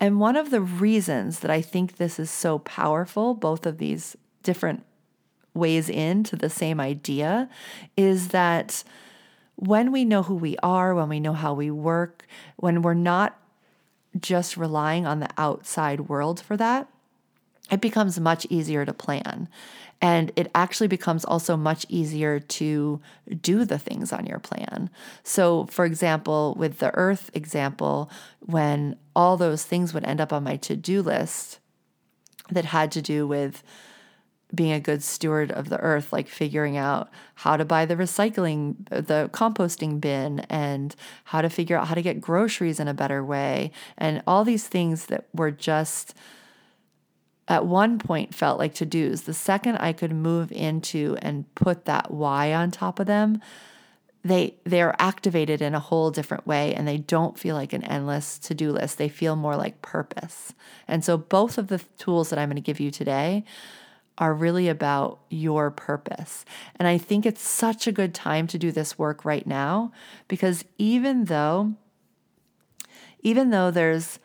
And 0.00 0.20
one 0.20 0.36
of 0.36 0.50
the 0.50 0.60
reasons 0.60 1.40
that 1.40 1.50
I 1.50 1.62
think 1.62 1.96
this 1.96 2.18
is 2.18 2.30
so 2.30 2.58
powerful, 2.58 3.34
both 3.34 3.64
of 3.64 3.78
these 3.78 4.16
different 4.42 4.84
ways 5.54 5.88
into 5.88 6.36
the 6.36 6.50
same 6.50 6.80
idea, 6.80 7.48
is 7.96 8.28
that 8.28 8.84
when 9.56 9.90
we 9.90 10.04
know 10.04 10.22
who 10.22 10.34
we 10.34 10.56
are, 10.62 10.94
when 10.94 11.08
we 11.08 11.20
know 11.20 11.32
how 11.32 11.54
we 11.54 11.70
work, 11.70 12.26
when 12.56 12.82
we're 12.82 12.94
not 12.94 13.38
just 14.20 14.56
relying 14.56 15.06
on 15.06 15.20
the 15.20 15.30
outside 15.38 16.00
world 16.00 16.40
for 16.40 16.56
that, 16.56 16.88
it 17.70 17.80
becomes 17.80 18.20
much 18.20 18.46
easier 18.50 18.84
to 18.84 18.92
plan. 18.92 19.48
And 20.02 20.30
it 20.36 20.50
actually 20.54 20.88
becomes 20.88 21.24
also 21.24 21.56
much 21.56 21.86
easier 21.88 22.38
to 22.38 23.00
do 23.40 23.64
the 23.64 23.78
things 23.78 24.12
on 24.12 24.26
your 24.26 24.38
plan. 24.38 24.90
So, 25.22 25.66
for 25.66 25.84
example, 25.84 26.54
with 26.58 26.78
the 26.78 26.94
earth 26.94 27.30
example, 27.32 28.10
when 28.40 28.96
all 29.14 29.36
those 29.36 29.64
things 29.64 29.94
would 29.94 30.04
end 30.04 30.20
up 30.20 30.32
on 30.32 30.44
my 30.44 30.56
to 30.56 30.76
do 30.76 31.00
list 31.00 31.60
that 32.50 32.66
had 32.66 32.92
to 32.92 33.02
do 33.02 33.26
with 33.26 33.62
being 34.54 34.72
a 34.72 34.80
good 34.80 35.02
steward 35.02 35.50
of 35.50 35.70
the 35.70 35.80
earth, 35.80 36.12
like 36.12 36.28
figuring 36.28 36.76
out 36.76 37.10
how 37.34 37.56
to 37.56 37.64
buy 37.64 37.84
the 37.84 37.96
recycling, 37.96 38.76
the 38.90 39.28
composting 39.32 40.00
bin, 40.00 40.40
and 40.48 40.94
how 41.24 41.42
to 41.42 41.50
figure 41.50 41.76
out 41.76 41.88
how 41.88 41.94
to 41.94 42.02
get 42.02 42.20
groceries 42.20 42.78
in 42.78 42.86
a 42.86 42.94
better 42.94 43.24
way, 43.24 43.72
and 43.98 44.22
all 44.26 44.44
these 44.44 44.68
things 44.68 45.06
that 45.06 45.26
were 45.34 45.50
just 45.50 46.14
at 47.48 47.66
one 47.66 47.98
point 47.98 48.34
felt 48.34 48.58
like 48.58 48.74
to 48.74 48.86
dos. 48.86 49.22
The 49.22 49.34
second 49.34 49.76
I 49.76 49.92
could 49.92 50.12
move 50.12 50.50
into 50.50 51.16
and 51.22 51.52
put 51.54 51.84
that 51.84 52.10
why 52.10 52.52
on 52.52 52.70
top 52.70 52.98
of 52.98 53.06
them, 53.06 53.40
they 54.24 54.56
they're 54.64 54.96
activated 54.98 55.62
in 55.62 55.74
a 55.74 55.80
whole 55.80 56.10
different 56.10 56.46
way 56.46 56.74
and 56.74 56.88
they 56.88 56.98
don't 56.98 57.38
feel 57.38 57.54
like 57.54 57.72
an 57.72 57.84
endless 57.84 58.38
to-do 58.40 58.72
list. 58.72 58.98
They 58.98 59.08
feel 59.08 59.36
more 59.36 59.56
like 59.56 59.82
purpose. 59.82 60.52
And 60.88 61.04
so 61.04 61.16
both 61.16 61.58
of 61.58 61.68
the 61.68 61.78
tools 61.98 62.30
that 62.30 62.38
I'm 62.38 62.48
going 62.48 62.56
to 62.56 62.60
give 62.60 62.80
you 62.80 62.90
today 62.90 63.44
are 64.18 64.34
really 64.34 64.68
about 64.68 65.20
your 65.28 65.70
purpose. 65.70 66.44
And 66.76 66.88
I 66.88 66.98
think 66.98 67.26
it's 67.26 67.42
such 67.42 67.86
a 67.86 67.92
good 67.92 68.14
time 68.14 68.46
to 68.48 68.58
do 68.58 68.72
this 68.72 68.98
work 68.98 69.24
right 69.24 69.46
now 69.46 69.92
because 70.26 70.64
even 70.78 71.26
though 71.26 71.74
even 73.20 73.50
though 73.50 73.70
there's 73.70 74.18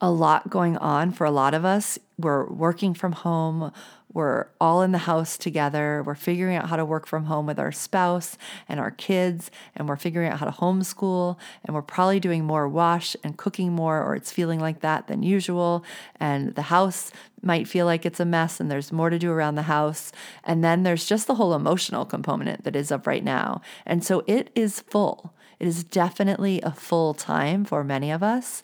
a 0.00 0.10
lot 0.10 0.48
going 0.48 0.76
on 0.78 1.12
for 1.12 1.24
a 1.24 1.30
lot 1.30 1.54
of 1.54 1.64
us. 1.64 1.98
We're 2.20 2.46
working 2.46 2.94
from 2.94 3.12
home. 3.12 3.72
We're 4.12 4.48
all 4.60 4.82
in 4.82 4.90
the 4.90 4.98
house 4.98 5.38
together. 5.38 6.02
We're 6.04 6.16
figuring 6.16 6.56
out 6.56 6.68
how 6.68 6.76
to 6.76 6.84
work 6.84 7.06
from 7.06 7.26
home 7.26 7.46
with 7.46 7.60
our 7.60 7.70
spouse 7.70 8.36
and 8.68 8.80
our 8.80 8.90
kids, 8.90 9.52
and 9.76 9.88
we're 9.88 9.96
figuring 9.96 10.30
out 10.30 10.40
how 10.40 10.46
to 10.46 10.52
homeschool. 10.52 11.38
And 11.64 11.74
we're 11.74 11.82
probably 11.82 12.18
doing 12.18 12.44
more 12.44 12.68
wash 12.68 13.14
and 13.22 13.36
cooking 13.36 13.72
more, 13.72 14.02
or 14.02 14.16
it's 14.16 14.32
feeling 14.32 14.58
like 14.58 14.80
that 14.80 15.06
than 15.06 15.22
usual. 15.22 15.84
And 16.18 16.54
the 16.56 16.62
house 16.62 17.12
might 17.40 17.68
feel 17.68 17.86
like 17.86 18.04
it's 18.04 18.20
a 18.20 18.24
mess, 18.24 18.58
and 18.58 18.70
there's 18.70 18.90
more 18.90 19.10
to 19.10 19.18
do 19.18 19.30
around 19.30 19.54
the 19.54 19.62
house. 19.62 20.10
And 20.42 20.64
then 20.64 20.82
there's 20.82 21.06
just 21.06 21.28
the 21.28 21.36
whole 21.36 21.54
emotional 21.54 22.04
component 22.04 22.64
that 22.64 22.74
is 22.74 22.90
up 22.90 23.06
right 23.06 23.24
now. 23.24 23.60
And 23.86 24.04
so 24.04 24.24
it 24.26 24.50
is 24.56 24.80
full. 24.80 25.34
It 25.60 25.68
is 25.68 25.84
definitely 25.84 26.60
a 26.62 26.72
full 26.72 27.14
time 27.14 27.64
for 27.64 27.84
many 27.84 28.10
of 28.10 28.22
us. 28.22 28.62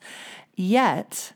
Yet, 0.56 1.34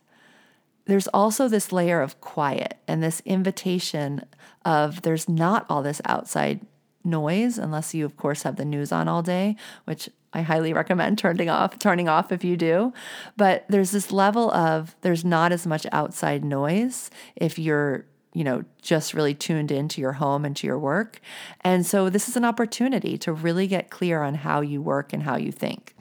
there's 0.90 1.08
also 1.08 1.48
this 1.48 1.72
layer 1.72 2.00
of 2.00 2.20
quiet 2.20 2.78
and 2.88 3.02
this 3.02 3.20
invitation 3.24 4.24
of 4.64 5.02
there's 5.02 5.28
not 5.28 5.64
all 5.68 5.82
this 5.82 6.00
outside 6.04 6.60
noise 7.02 7.56
unless 7.56 7.94
you 7.94 8.04
of 8.04 8.16
course 8.16 8.42
have 8.42 8.56
the 8.56 8.64
news 8.64 8.92
on 8.92 9.08
all 9.08 9.22
day 9.22 9.56
which 9.84 10.10
I 10.32 10.42
highly 10.42 10.72
recommend 10.72 11.18
turning 11.18 11.48
off 11.48 11.78
turning 11.78 12.08
off 12.08 12.30
if 12.30 12.44
you 12.44 12.56
do. 12.56 12.92
But 13.36 13.64
there's 13.68 13.90
this 13.90 14.12
level 14.12 14.50
of 14.52 14.94
there's 15.00 15.24
not 15.24 15.52
as 15.52 15.66
much 15.66 15.86
outside 15.92 16.44
noise 16.44 17.10
if 17.36 17.58
you're 17.58 18.06
you 18.32 18.44
know 18.44 18.64
just 18.80 19.12
really 19.12 19.34
tuned 19.34 19.72
into 19.72 20.00
your 20.00 20.12
home 20.12 20.44
and 20.44 20.56
to 20.56 20.66
your 20.66 20.78
work. 20.78 21.20
And 21.62 21.84
so 21.84 22.08
this 22.08 22.28
is 22.28 22.36
an 22.36 22.44
opportunity 22.44 23.18
to 23.18 23.32
really 23.32 23.66
get 23.66 23.90
clear 23.90 24.22
on 24.22 24.34
how 24.34 24.60
you 24.60 24.80
work 24.80 25.12
and 25.12 25.24
how 25.24 25.36
you 25.36 25.50
think 25.50 25.94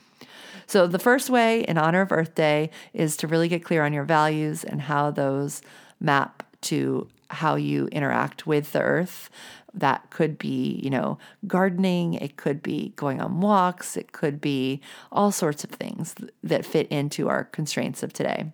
so, 0.70 0.86
the 0.86 1.00
first 1.00 1.28
way 1.28 1.62
in 1.62 1.78
honor 1.78 2.00
of 2.00 2.12
Earth 2.12 2.36
Day 2.36 2.70
is 2.92 3.16
to 3.16 3.26
really 3.26 3.48
get 3.48 3.64
clear 3.64 3.84
on 3.84 3.92
your 3.92 4.04
values 4.04 4.62
and 4.62 4.82
how 4.82 5.10
those 5.10 5.62
map 5.98 6.44
to 6.60 7.08
how 7.28 7.56
you 7.56 7.88
interact 7.88 8.46
with 8.46 8.70
the 8.70 8.80
earth. 8.80 9.30
That 9.74 10.10
could 10.10 10.38
be, 10.38 10.80
you 10.80 10.88
know, 10.88 11.18
gardening, 11.44 12.14
it 12.14 12.36
could 12.36 12.62
be 12.62 12.92
going 12.94 13.20
on 13.20 13.40
walks, 13.40 13.96
it 13.96 14.12
could 14.12 14.40
be 14.40 14.80
all 15.10 15.32
sorts 15.32 15.64
of 15.64 15.70
things 15.70 16.14
that 16.44 16.64
fit 16.64 16.86
into 16.86 17.28
our 17.28 17.46
constraints 17.46 18.04
of 18.04 18.12
today. 18.12 18.52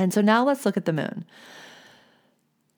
And 0.00 0.12
so 0.12 0.20
now 0.20 0.44
let's 0.44 0.66
look 0.66 0.76
at 0.76 0.86
the 0.86 0.92
moon. 0.92 1.24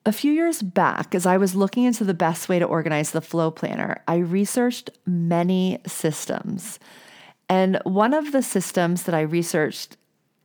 A 0.05 0.11
few 0.11 0.31
years 0.31 0.61
back, 0.61 1.15
as 1.15 1.25
I 1.25 1.37
was 1.37 1.55
looking 1.55 1.85
into 1.85 2.03
the 2.03 2.13
best 2.13 2.47
way 2.47 2.59
to 2.59 2.65
organize 2.65 3.09
the 3.09 3.21
flow 3.21 3.49
planner, 3.49 4.03
I 4.07 4.17
researched 4.17 4.91
many 5.07 5.79
systems 5.87 6.77
and 7.49 7.79
one 7.83 8.13
of 8.13 8.31
the 8.31 8.43
systems 8.43 9.03
that 9.03 9.15
I 9.15 9.21
researched 9.21 9.97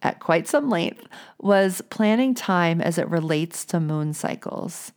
at 0.03 0.21
quite 0.21 0.49
some 0.49 0.69
length 0.71 1.07
was 1.39 1.83
planning 1.91 2.35
time 2.35 2.81
as 2.81 2.99
it 2.99 3.09
relates 3.09 3.65
to 3.67 3.81
moon 3.81 4.15
cycles. 4.15 4.93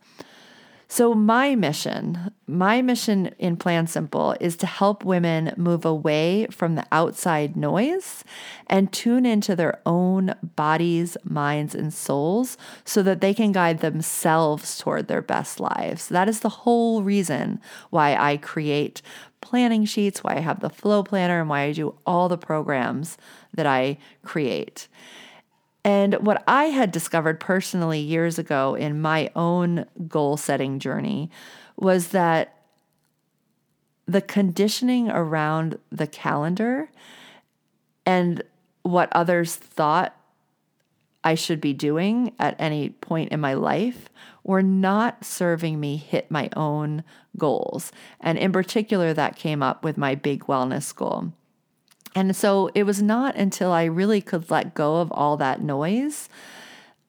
So, 0.90 1.12
my 1.12 1.54
mission, 1.54 2.32
my 2.46 2.80
mission 2.80 3.26
in 3.38 3.58
Plan 3.58 3.86
Simple 3.86 4.34
is 4.40 4.56
to 4.56 4.66
help 4.66 5.04
women 5.04 5.52
move 5.58 5.84
away 5.84 6.46
from 6.50 6.76
the 6.76 6.86
outside 6.90 7.56
noise 7.56 8.24
and 8.68 8.90
tune 8.90 9.26
into 9.26 9.54
their 9.54 9.82
own 9.84 10.34
bodies, 10.56 11.18
minds, 11.24 11.74
and 11.74 11.92
souls 11.92 12.56
so 12.86 13.02
that 13.02 13.20
they 13.20 13.34
can 13.34 13.52
guide 13.52 13.80
themselves 13.80 14.78
toward 14.78 15.08
their 15.08 15.20
best 15.20 15.60
lives. 15.60 16.08
That 16.08 16.26
is 16.26 16.40
the 16.40 16.48
whole 16.48 17.02
reason 17.02 17.60
why 17.90 18.16
I 18.16 18.38
create 18.38 19.02
planning 19.40 19.84
sheets, 19.84 20.22
why 20.22 20.36
I 20.36 20.40
have 20.40 20.60
the 20.60 20.70
flow 20.70 21.02
planner, 21.02 21.40
and 21.40 21.48
why 21.48 21.62
I 21.62 21.72
do 21.72 21.94
all 22.06 22.28
the 22.28 22.38
programs 22.38 23.16
that 23.54 23.66
I 23.66 23.98
create. 24.22 24.88
And 25.84 26.14
what 26.14 26.42
I 26.46 26.64
had 26.64 26.92
discovered 26.92 27.40
personally 27.40 28.00
years 28.00 28.38
ago 28.38 28.74
in 28.74 29.00
my 29.00 29.30
own 29.34 29.86
goal 30.06 30.36
setting 30.36 30.78
journey 30.78 31.30
was 31.76 32.08
that 32.08 32.54
the 34.06 34.20
conditioning 34.20 35.08
around 35.10 35.78
the 35.90 36.06
calendar 36.06 36.90
and 38.04 38.42
what 38.82 39.08
others 39.12 39.54
thought 39.54 40.14
I 41.22 41.34
should 41.34 41.60
be 41.60 41.74
doing 41.74 42.32
at 42.38 42.56
any 42.58 42.90
point 42.90 43.32
in 43.32 43.40
my 43.40 43.54
life 43.54 44.08
were 44.48 44.64
not 44.64 45.24
serving 45.24 45.78
me 45.78 45.98
hit 45.98 46.32
my 46.32 46.50
own 46.56 47.04
goals. 47.38 47.92
And 48.20 48.38
in 48.38 48.52
particular, 48.52 49.14
that 49.14 49.36
came 49.36 49.62
up 49.62 49.84
with 49.84 49.98
my 49.98 50.16
big 50.16 50.46
wellness 50.46 50.96
goal. 50.96 51.32
And 52.16 52.34
so 52.34 52.70
it 52.74 52.84
was 52.84 53.02
not 53.02 53.36
until 53.36 53.70
I 53.72 53.84
really 53.84 54.22
could 54.22 54.50
let 54.50 54.74
go 54.74 54.96
of 54.96 55.12
all 55.12 55.36
that 55.36 55.62
noise 55.62 56.28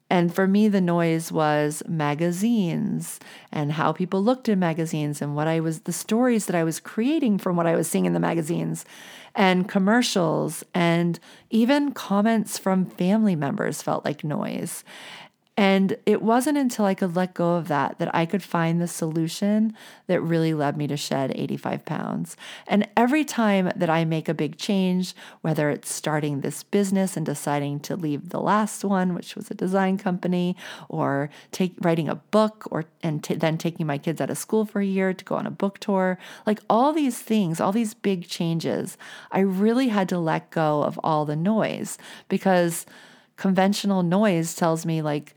And 0.10 0.34
for 0.34 0.48
me, 0.48 0.68
the 0.70 0.82
noise 0.82 1.32
was 1.32 1.84
magazines 1.88 3.20
and 3.52 3.74
how 3.74 3.92
people 3.94 4.24
looked 4.24 4.50
in 4.50 4.58
magazines 4.58 5.22
and 5.22 5.36
what 5.36 5.48
I 5.48 5.60
was, 5.60 5.82
the 5.82 5.94
stories 5.94 6.48
that 6.48 6.56
I 6.56 6.64
was 6.64 6.80
creating 6.80 7.38
from 7.38 7.56
what 7.56 7.68
I 7.68 7.76
was 7.76 7.88
seeing 7.88 8.06
in 8.06 8.14
the 8.14 8.20
magazines 8.20 8.86
and 9.36 9.70
commercials 9.70 10.64
and 10.74 11.20
even 11.52 11.92
comments 11.92 12.58
from 12.58 12.86
family 12.88 13.36
members 13.36 13.84
felt 13.84 14.04
like 14.04 14.24
noise. 14.24 14.84
And 15.60 15.98
it 16.06 16.22
wasn't 16.22 16.58
until 16.58 16.86
I 16.86 16.94
could 16.94 17.18
let 17.18 17.34
go 17.34 17.56
of 17.56 17.68
that 17.68 18.00
that 18.00 18.16
I 18.16 18.26
could 18.26 18.42
find 18.42 18.80
the 18.80 18.88
solution 18.88 19.76
that 20.08 20.22
really 20.22 20.54
led 20.54 20.78
me 20.78 20.88
to 20.88 20.96
shed 20.96 21.34
85 21.36 21.84
pounds. 21.84 22.38
And 22.66 22.88
every 22.96 23.26
time 23.26 23.70
that 23.76 23.90
I 23.90 24.06
make 24.06 24.30
a 24.30 24.34
big 24.34 24.56
change, 24.56 25.14
whether 25.42 25.70
it's 25.70 25.92
starting 25.92 26.40
this 26.40 26.64
business 26.64 27.18
and 27.18 27.26
deciding 27.26 27.82
to 27.82 27.98
leave 27.98 28.30
the 28.30 28.40
last 28.40 28.86
one, 28.86 29.14
which 29.14 29.36
was 29.36 29.52
a 29.52 29.54
design 29.54 29.98
company, 29.98 30.56
or 30.88 31.30
take 31.52 31.74
writing 31.82 32.08
a 32.08 32.16
book, 32.16 32.66
or 32.72 32.86
and 33.04 33.22
t- 33.22 33.36
then 33.36 33.58
taking 33.58 33.86
my 33.86 33.98
kids 33.98 34.22
out 34.22 34.30
of 34.30 34.38
school 34.38 34.64
for 34.64 34.80
a 34.80 34.86
year 34.86 35.14
to 35.14 35.26
go 35.26 35.36
on 35.36 35.46
a 35.46 35.52
book 35.52 35.78
tour, 35.80 36.18
like 36.46 36.62
all 36.70 36.94
these 36.94 37.20
things, 37.20 37.60
all 37.60 37.74
these 37.74 37.94
big 37.94 38.30
changes, 38.30 38.98
I 39.30 39.40
really 39.40 39.90
had 39.90 40.08
to 40.08 40.20
let 40.20 40.52
go 40.52 40.84
of 40.84 40.98
all 41.04 41.26
the 41.26 41.36
noise 41.36 41.98
because 42.30 42.86
conventional 43.40 44.04
noise 44.04 44.54
tells 44.54 44.86
me 44.86 45.02
like 45.02 45.34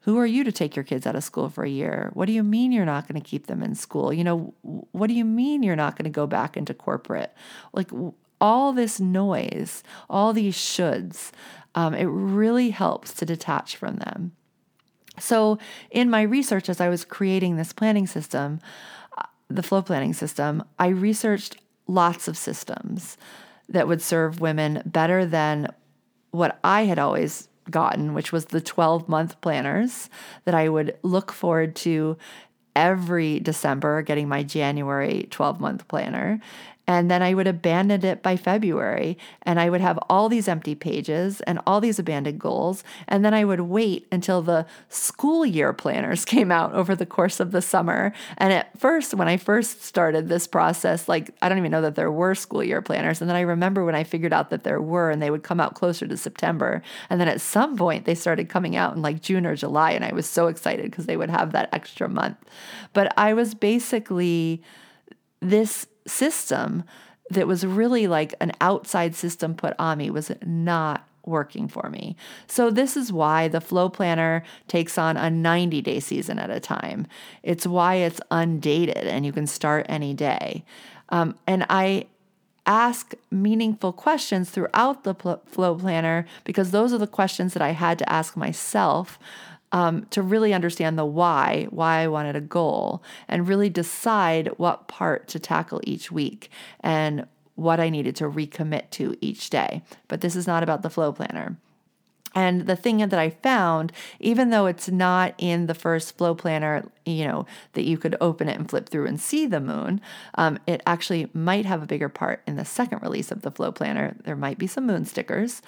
who 0.00 0.18
are 0.18 0.26
you 0.26 0.44
to 0.44 0.52
take 0.52 0.76
your 0.76 0.84
kids 0.84 1.04
out 1.04 1.16
of 1.16 1.24
school 1.24 1.48
for 1.48 1.64
a 1.64 1.68
year? 1.68 2.10
What 2.12 2.26
do 2.26 2.32
you 2.32 2.44
mean 2.44 2.70
you're 2.70 2.84
not 2.84 3.08
going 3.08 3.20
to 3.20 3.28
keep 3.28 3.48
them 3.48 3.60
in 3.60 3.74
school? 3.74 4.12
You 4.12 4.22
know, 4.22 4.54
what 4.92 5.08
do 5.08 5.14
you 5.14 5.24
mean 5.24 5.64
you're 5.64 5.74
not 5.74 5.96
going 5.96 6.04
to 6.04 6.14
go 6.14 6.28
back 6.28 6.56
into 6.56 6.74
corporate? 6.74 7.34
Like 7.72 7.90
all 8.40 8.72
this 8.72 9.00
noise, 9.00 9.82
all 10.08 10.32
these 10.32 10.54
shoulds, 10.54 11.32
um, 11.74 11.92
it 11.92 12.04
really 12.04 12.70
helps 12.70 13.12
to 13.14 13.26
detach 13.26 13.74
from 13.74 13.96
them. 13.96 14.30
So, 15.18 15.58
in 15.90 16.08
my 16.08 16.22
research, 16.22 16.68
as 16.68 16.80
I 16.80 16.88
was 16.88 17.04
creating 17.04 17.56
this 17.56 17.72
planning 17.72 18.06
system, 18.06 18.60
uh, 19.16 19.24
the 19.48 19.62
flow 19.62 19.82
planning 19.82 20.12
system, 20.12 20.62
I 20.78 20.88
researched 20.88 21.56
lots 21.88 22.28
of 22.28 22.36
systems 22.36 23.16
that 23.68 23.88
would 23.88 24.02
serve 24.02 24.40
women 24.40 24.82
better 24.84 25.24
than 25.26 25.68
what 26.30 26.58
I 26.62 26.84
had 26.84 26.98
always 26.98 27.48
gotten, 27.70 28.14
which 28.14 28.32
was 28.32 28.46
the 28.46 28.60
12 28.60 29.08
month 29.08 29.40
planners 29.40 30.08
that 30.44 30.54
I 30.54 30.68
would 30.68 30.96
look 31.02 31.32
forward 31.32 31.74
to 31.76 32.16
every 32.74 33.40
December, 33.40 34.02
getting 34.02 34.28
my 34.28 34.42
January 34.42 35.26
12 35.30 35.60
month 35.60 35.88
planner. 35.88 36.40
And 36.86 37.10
then 37.10 37.22
I 37.22 37.34
would 37.34 37.46
abandon 37.46 38.04
it 38.04 38.22
by 38.22 38.36
February. 38.36 39.18
And 39.42 39.58
I 39.58 39.70
would 39.70 39.80
have 39.80 39.98
all 40.08 40.28
these 40.28 40.48
empty 40.48 40.74
pages 40.74 41.40
and 41.42 41.58
all 41.66 41.80
these 41.80 41.98
abandoned 41.98 42.38
goals. 42.38 42.84
And 43.08 43.24
then 43.24 43.34
I 43.34 43.44
would 43.44 43.62
wait 43.62 44.06
until 44.12 44.40
the 44.42 44.66
school 44.88 45.44
year 45.44 45.72
planners 45.72 46.24
came 46.36 46.52
out 46.52 46.72
over 46.74 46.94
the 46.94 47.06
course 47.06 47.40
of 47.40 47.50
the 47.50 47.62
summer. 47.62 48.12
And 48.38 48.52
at 48.52 48.78
first, 48.78 49.14
when 49.14 49.28
I 49.28 49.36
first 49.36 49.82
started 49.82 50.28
this 50.28 50.46
process, 50.46 51.08
like 51.08 51.30
I 51.42 51.48
don't 51.48 51.58
even 51.58 51.72
know 51.72 51.82
that 51.82 51.96
there 51.96 52.12
were 52.12 52.34
school 52.34 52.62
year 52.62 52.82
planners. 52.82 53.20
And 53.20 53.28
then 53.28 53.36
I 53.36 53.40
remember 53.40 53.84
when 53.84 53.94
I 53.94 54.04
figured 54.04 54.32
out 54.32 54.50
that 54.50 54.64
there 54.64 54.80
were, 54.80 55.10
and 55.10 55.20
they 55.20 55.30
would 55.30 55.42
come 55.42 55.60
out 55.60 55.74
closer 55.74 56.06
to 56.06 56.16
September. 56.16 56.82
And 57.10 57.20
then 57.20 57.28
at 57.28 57.40
some 57.40 57.76
point, 57.76 58.04
they 58.04 58.14
started 58.14 58.48
coming 58.48 58.76
out 58.76 58.94
in 58.94 59.02
like 59.02 59.22
June 59.22 59.46
or 59.46 59.56
July. 59.56 59.92
And 59.92 60.04
I 60.04 60.12
was 60.12 60.28
so 60.28 60.46
excited 60.46 60.90
because 60.90 61.06
they 61.06 61.16
would 61.16 61.30
have 61.30 61.52
that 61.52 61.68
extra 61.72 62.08
month. 62.08 62.36
But 62.92 63.12
I 63.18 63.34
was 63.34 63.54
basically 63.54 64.62
this 65.40 65.86
system 66.06 66.84
that 67.30 67.46
was 67.46 67.66
really 67.66 68.06
like 68.06 68.34
an 68.40 68.52
outside 68.60 69.14
system 69.14 69.54
put 69.54 69.74
on 69.78 69.98
me 69.98 70.10
was 70.10 70.30
not 70.44 71.06
working 71.24 71.66
for 71.66 71.90
me. 71.90 72.16
So, 72.46 72.70
this 72.70 72.96
is 72.96 73.12
why 73.12 73.48
the 73.48 73.60
Flow 73.60 73.88
Planner 73.88 74.44
takes 74.68 74.96
on 74.96 75.16
a 75.16 75.28
90 75.28 75.82
day 75.82 76.00
season 76.00 76.38
at 76.38 76.50
a 76.50 76.60
time. 76.60 77.06
It's 77.42 77.66
why 77.66 77.96
it's 77.96 78.20
undated 78.30 78.96
and 79.06 79.26
you 79.26 79.32
can 79.32 79.46
start 79.46 79.86
any 79.88 80.14
day. 80.14 80.64
Um, 81.08 81.36
and 81.46 81.66
I 81.68 82.06
ask 82.64 83.14
meaningful 83.30 83.92
questions 83.92 84.50
throughout 84.50 85.04
the 85.04 85.14
Flow 85.14 85.74
Planner 85.74 86.26
because 86.44 86.70
those 86.70 86.92
are 86.92 86.98
the 86.98 87.06
questions 87.06 87.52
that 87.54 87.62
I 87.62 87.70
had 87.70 87.98
to 87.98 88.12
ask 88.12 88.36
myself 88.36 89.18
um, 89.72 90.06
to 90.10 90.22
really 90.22 90.54
understand 90.54 90.98
the 90.98 91.04
why, 91.04 91.66
why 91.70 91.98
I 91.98 92.08
wanted 92.08 92.36
a 92.36 92.40
goal, 92.40 93.02
and 93.28 93.48
really 93.48 93.68
decide 93.68 94.48
what 94.56 94.88
part 94.88 95.28
to 95.28 95.38
tackle 95.38 95.80
each 95.84 96.10
week 96.12 96.50
and 96.80 97.26
what 97.54 97.80
I 97.80 97.88
needed 97.88 98.16
to 98.16 98.24
recommit 98.24 98.90
to 98.90 99.16
each 99.20 99.50
day. 99.50 99.82
But 100.08 100.20
this 100.20 100.36
is 100.36 100.46
not 100.46 100.62
about 100.62 100.82
the 100.82 100.90
flow 100.90 101.12
planner. 101.12 101.56
And 102.36 102.66
the 102.66 102.76
thing 102.76 102.98
that 102.98 103.14
I 103.14 103.30
found, 103.30 103.92
even 104.20 104.50
though 104.50 104.66
it's 104.66 104.90
not 104.90 105.34
in 105.38 105.66
the 105.66 105.74
first 105.74 106.18
flow 106.18 106.34
planner, 106.34 106.84
you 107.06 107.26
know, 107.26 107.46
that 107.72 107.84
you 107.84 107.96
could 107.96 108.14
open 108.20 108.46
it 108.46 108.58
and 108.58 108.68
flip 108.68 108.90
through 108.90 109.06
and 109.06 109.18
see 109.18 109.46
the 109.46 109.58
moon, 109.58 110.02
um, 110.34 110.58
it 110.66 110.82
actually 110.86 111.30
might 111.32 111.64
have 111.64 111.82
a 111.82 111.86
bigger 111.86 112.10
part 112.10 112.42
in 112.46 112.56
the 112.56 112.64
second 112.64 113.00
release 113.00 113.32
of 113.32 113.40
the 113.40 113.50
flow 113.50 113.72
planner. 113.72 114.14
There 114.24 114.36
might 114.36 114.58
be 114.58 114.66
some 114.66 114.86
moon 114.86 115.06
stickers, 115.06 115.62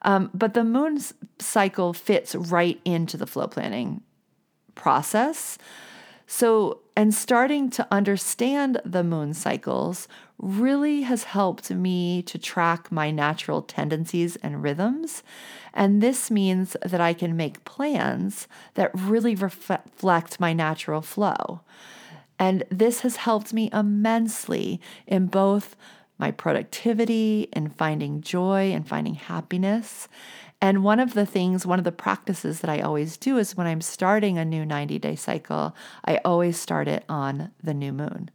um, 0.00 0.30
but 0.32 0.54
the 0.54 0.64
moon 0.64 0.98
cycle 1.38 1.92
fits 1.92 2.34
right 2.34 2.80
into 2.86 3.18
the 3.18 3.26
flow 3.26 3.46
planning 3.46 4.00
process. 4.74 5.58
So, 6.26 6.80
and 6.96 7.12
starting 7.12 7.70
to 7.70 7.86
understand 7.90 8.80
the 8.84 9.02
moon 9.02 9.34
cycles 9.34 10.06
really 10.38 11.02
has 11.02 11.24
helped 11.24 11.70
me 11.70 12.22
to 12.22 12.38
track 12.38 12.90
my 12.92 13.10
natural 13.10 13.62
tendencies 13.62 14.36
and 14.36 14.62
rhythms. 14.62 15.22
And 15.72 16.02
this 16.02 16.30
means 16.30 16.76
that 16.82 17.00
I 17.00 17.12
can 17.12 17.36
make 17.36 17.64
plans 17.64 18.46
that 18.74 18.90
really 18.94 19.34
reflect 19.34 20.38
my 20.38 20.52
natural 20.52 21.02
flow. 21.02 21.60
And 22.38 22.64
this 22.70 23.00
has 23.00 23.16
helped 23.16 23.52
me 23.52 23.70
immensely 23.72 24.80
in 25.06 25.26
both 25.26 25.76
my 26.18 26.30
productivity 26.30 27.48
and 27.52 27.74
finding 27.74 28.20
joy 28.20 28.72
and 28.72 28.86
finding 28.86 29.14
happiness. 29.14 30.08
And 30.64 30.82
one 30.82 30.98
of 30.98 31.12
the 31.12 31.26
things, 31.26 31.66
one 31.66 31.78
of 31.78 31.84
the 31.84 31.92
practices 31.92 32.60
that 32.60 32.70
I 32.70 32.80
always 32.80 33.18
do 33.18 33.36
is 33.36 33.54
when 33.54 33.66
I'm 33.66 33.82
starting 33.82 34.38
a 34.38 34.46
new 34.46 34.64
90 34.64 34.98
day 34.98 35.14
cycle, 35.14 35.76
I 36.06 36.20
always 36.24 36.58
start 36.58 36.88
it 36.88 37.04
on 37.06 37.50
the 37.62 37.74
new 37.74 37.92
moon. 37.92 38.30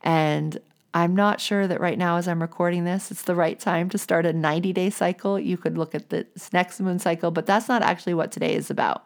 And 0.00 0.58
I'm 0.94 1.14
not 1.14 1.42
sure 1.42 1.66
that 1.66 1.82
right 1.82 1.98
now, 1.98 2.16
as 2.16 2.26
I'm 2.26 2.40
recording 2.40 2.84
this, 2.84 3.10
it's 3.10 3.24
the 3.24 3.34
right 3.34 3.60
time 3.60 3.90
to 3.90 3.98
start 3.98 4.24
a 4.24 4.32
90 4.32 4.72
day 4.72 4.88
cycle. 4.88 5.38
You 5.38 5.58
could 5.58 5.76
look 5.76 5.94
at 5.94 6.08
this 6.08 6.54
next 6.54 6.80
moon 6.80 6.98
cycle, 6.98 7.30
but 7.30 7.44
that's 7.44 7.68
not 7.68 7.82
actually 7.82 8.14
what 8.14 8.32
today 8.32 8.54
is 8.54 8.70
about. 8.70 9.04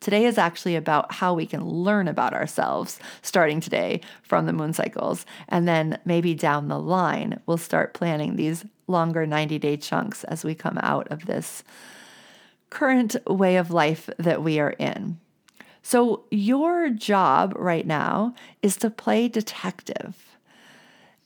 Today 0.00 0.24
is 0.24 0.38
actually 0.38 0.76
about 0.76 1.12
how 1.12 1.34
we 1.34 1.44
can 1.44 1.66
learn 1.66 2.08
about 2.08 2.32
ourselves 2.32 2.98
starting 3.20 3.60
today 3.60 4.00
from 4.22 4.46
the 4.46 4.54
moon 4.54 4.72
cycles. 4.72 5.26
And 5.48 5.68
then 5.68 5.98
maybe 6.06 6.34
down 6.34 6.68
the 6.68 6.80
line, 6.80 7.40
we'll 7.44 7.58
start 7.58 7.92
planning 7.92 8.36
these 8.36 8.64
longer 8.92 9.26
90 9.26 9.58
day 9.58 9.76
chunks 9.76 10.22
as 10.24 10.44
we 10.44 10.54
come 10.54 10.78
out 10.82 11.08
of 11.08 11.26
this 11.26 11.64
current 12.70 13.16
way 13.26 13.56
of 13.56 13.70
life 13.70 14.08
that 14.18 14.42
we 14.42 14.60
are 14.60 14.70
in. 14.78 15.18
So, 15.82 16.24
your 16.30 16.90
job 16.90 17.54
right 17.56 17.86
now 17.86 18.34
is 18.62 18.76
to 18.76 18.88
play 18.88 19.26
detective. 19.26 20.32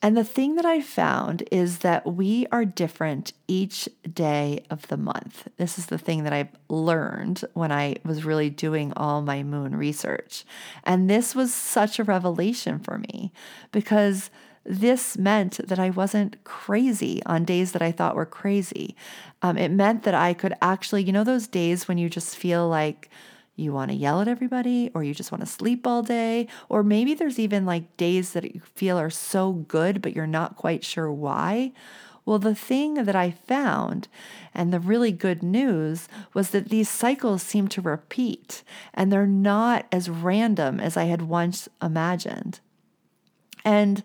And 0.01 0.15
the 0.15 0.23
thing 0.23 0.55
that 0.55 0.65
I 0.65 0.81
found 0.81 1.43
is 1.51 1.79
that 1.79 2.05
we 2.05 2.45
are 2.51 2.65
different 2.65 3.33
each 3.47 3.89
day 4.13 4.63
of 4.69 4.87
the 4.87 4.97
month. 4.97 5.47
This 5.57 5.79
is 5.79 5.87
the 5.87 5.97
thing 5.97 6.23
that 6.23 6.33
I've 6.33 6.55
learned 6.69 7.43
when 7.53 7.71
I 7.71 7.95
was 8.03 8.23
really 8.23 8.51
doing 8.51 8.93
all 8.95 9.21
my 9.21 9.41
moon 9.41 9.75
research. 9.75 10.45
And 10.83 11.09
this 11.09 11.33
was 11.33 11.53
such 11.53 11.97
a 11.97 12.03
revelation 12.03 12.77
for 12.79 12.99
me 12.99 13.31
because 13.71 14.29
this 14.67 15.17
meant 15.17 15.59
that 15.67 15.79
I 15.79 15.89
wasn't 15.89 16.43
crazy 16.43 17.21
on 17.25 17.45
days 17.45 17.71
that 17.71 17.81
I 17.81 17.91
thought 17.91 18.15
were 18.15 18.25
crazy. 18.25 18.95
Um, 19.41 19.57
it 19.57 19.69
meant 19.69 20.03
that 20.03 20.13
I 20.13 20.33
could 20.33 20.53
actually, 20.61 21.03
you 21.03 21.11
know, 21.11 21.23
those 21.23 21.47
days 21.47 21.87
when 21.87 21.97
you 21.97 22.09
just 22.09 22.35
feel 22.35 22.67
like, 22.67 23.09
you 23.57 23.73
want 23.73 23.89
to 23.89 23.97
yell 23.97 24.21
at 24.21 24.27
everybody 24.27 24.91
or 24.93 25.03
you 25.03 25.13
just 25.13 25.31
want 25.31 25.41
to 25.41 25.47
sleep 25.47 25.85
all 25.85 26.03
day 26.03 26.47
or 26.69 26.83
maybe 26.83 27.13
there's 27.13 27.39
even 27.39 27.65
like 27.65 27.97
days 27.97 28.33
that 28.33 28.55
you 28.55 28.61
feel 28.75 28.97
are 28.97 29.09
so 29.09 29.51
good 29.51 30.01
but 30.01 30.15
you're 30.15 30.27
not 30.27 30.55
quite 30.55 30.85
sure 30.85 31.11
why 31.11 31.71
well 32.23 32.37
the 32.39 32.55
thing 32.55 32.93
that 32.93 33.15
i 33.15 33.31
found 33.31 34.07
and 34.53 34.71
the 34.71 34.79
really 34.79 35.11
good 35.11 35.41
news 35.41 36.07
was 36.33 36.51
that 36.51 36.69
these 36.69 36.87
cycles 36.87 37.41
seem 37.41 37.67
to 37.67 37.81
repeat 37.81 38.63
and 38.93 39.11
they're 39.11 39.25
not 39.25 39.87
as 39.91 40.09
random 40.09 40.79
as 40.79 40.95
i 40.95 41.05
had 41.05 41.23
once 41.23 41.67
imagined 41.81 42.59
and 43.65 44.03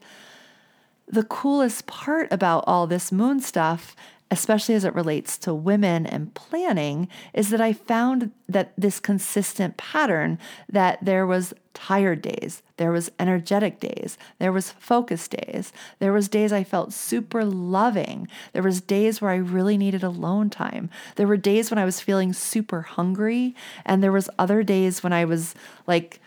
the 1.13 1.23
coolest 1.25 1.87
part 1.87 2.27
about 2.33 2.65
all 2.67 2.87
this 2.87 3.13
moon 3.13 3.41
stuff 3.41 3.95
especially 4.33 4.75
as 4.75 4.87
it 4.87 4.95
relates 4.95 5.37
to 5.37 5.53
women 5.53 6.07
and 6.07 6.33
planning, 6.33 7.07
is 7.35 7.51
that 7.51 7.61
I 7.61 7.75
found 7.75 8.31
that 8.49 8.73
this 8.79 8.99
consistent 8.99 9.77
pattern 9.77 10.39
that 10.71 11.05
there 11.05 11.27
was 11.27 11.53
tired 11.75 12.23
days, 12.23 12.63
there 12.79 12.93
was 12.93 13.13
energetic 13.21 13.79
days, 13.79 14.17
there 14.39 14.51
was 14.51 14.71
focus 14.71 15.29
days, 15.29 15.71
there 15.99 16.15
was 16.15 16.31
days 16.31 16.51
I 16.51 16.65
felt 16.65 16.95
super 16.95 17.45
loving, 17.45 18.27
there 18.55 18.63
was 18.63 18.81
days 18.81 19.21
where 19.21 19.31
I 19.31 19.37
really 19.37 19.77
needed 19.77 20.03
alone 20.03 20.49
time. 20.49 20.89
There 21.17 21.29
were 21.29 21.37
days 21.37 21.71
when 21.71 21.79
I 21.79 21.85
was 21.85 22.01
feeling 22.01 22.33
super 22.33 22.81
hungry 22.81 23.55
and 23.85 24.03
there 24.03 24.13
was 24.13 24.31
other 24.39 24.63
days 24.63 25.03
when 25.03 25.13
I 25.13 25.27
was 25.27 25.55
like 25.87 26.23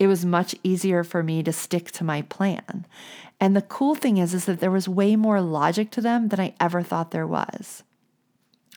it 0.00 0.06
was 0.06 0.24
much 0.24 0.56
easier 0.64 1.04
for 1.04 1.22
me 1.22 1.42
to 1.42 1.52
stick 1.52 1.90
to 1.92 2.04
my 2.04 2.22
plan. 2.22 2.86
And 3.38 3.54
the 3.54 3.62
cool 3.62 3.94
thing 3.94 4.16
is 4.16 4.32
is 4.32 4.46
that 4.46 4.58
there 4.58 4.70
was 4.70 4.88
way 4.88 5.14
more 5.14 5.42
logic 5.42 5.90
to 5.92 6.00
them 6.00 6.28
than 6.28 6.40
I 6.40 6.54
ever 6.58 6.82
thought 6.82 7.10
there 7.10 7.26
was. 7.26 7.84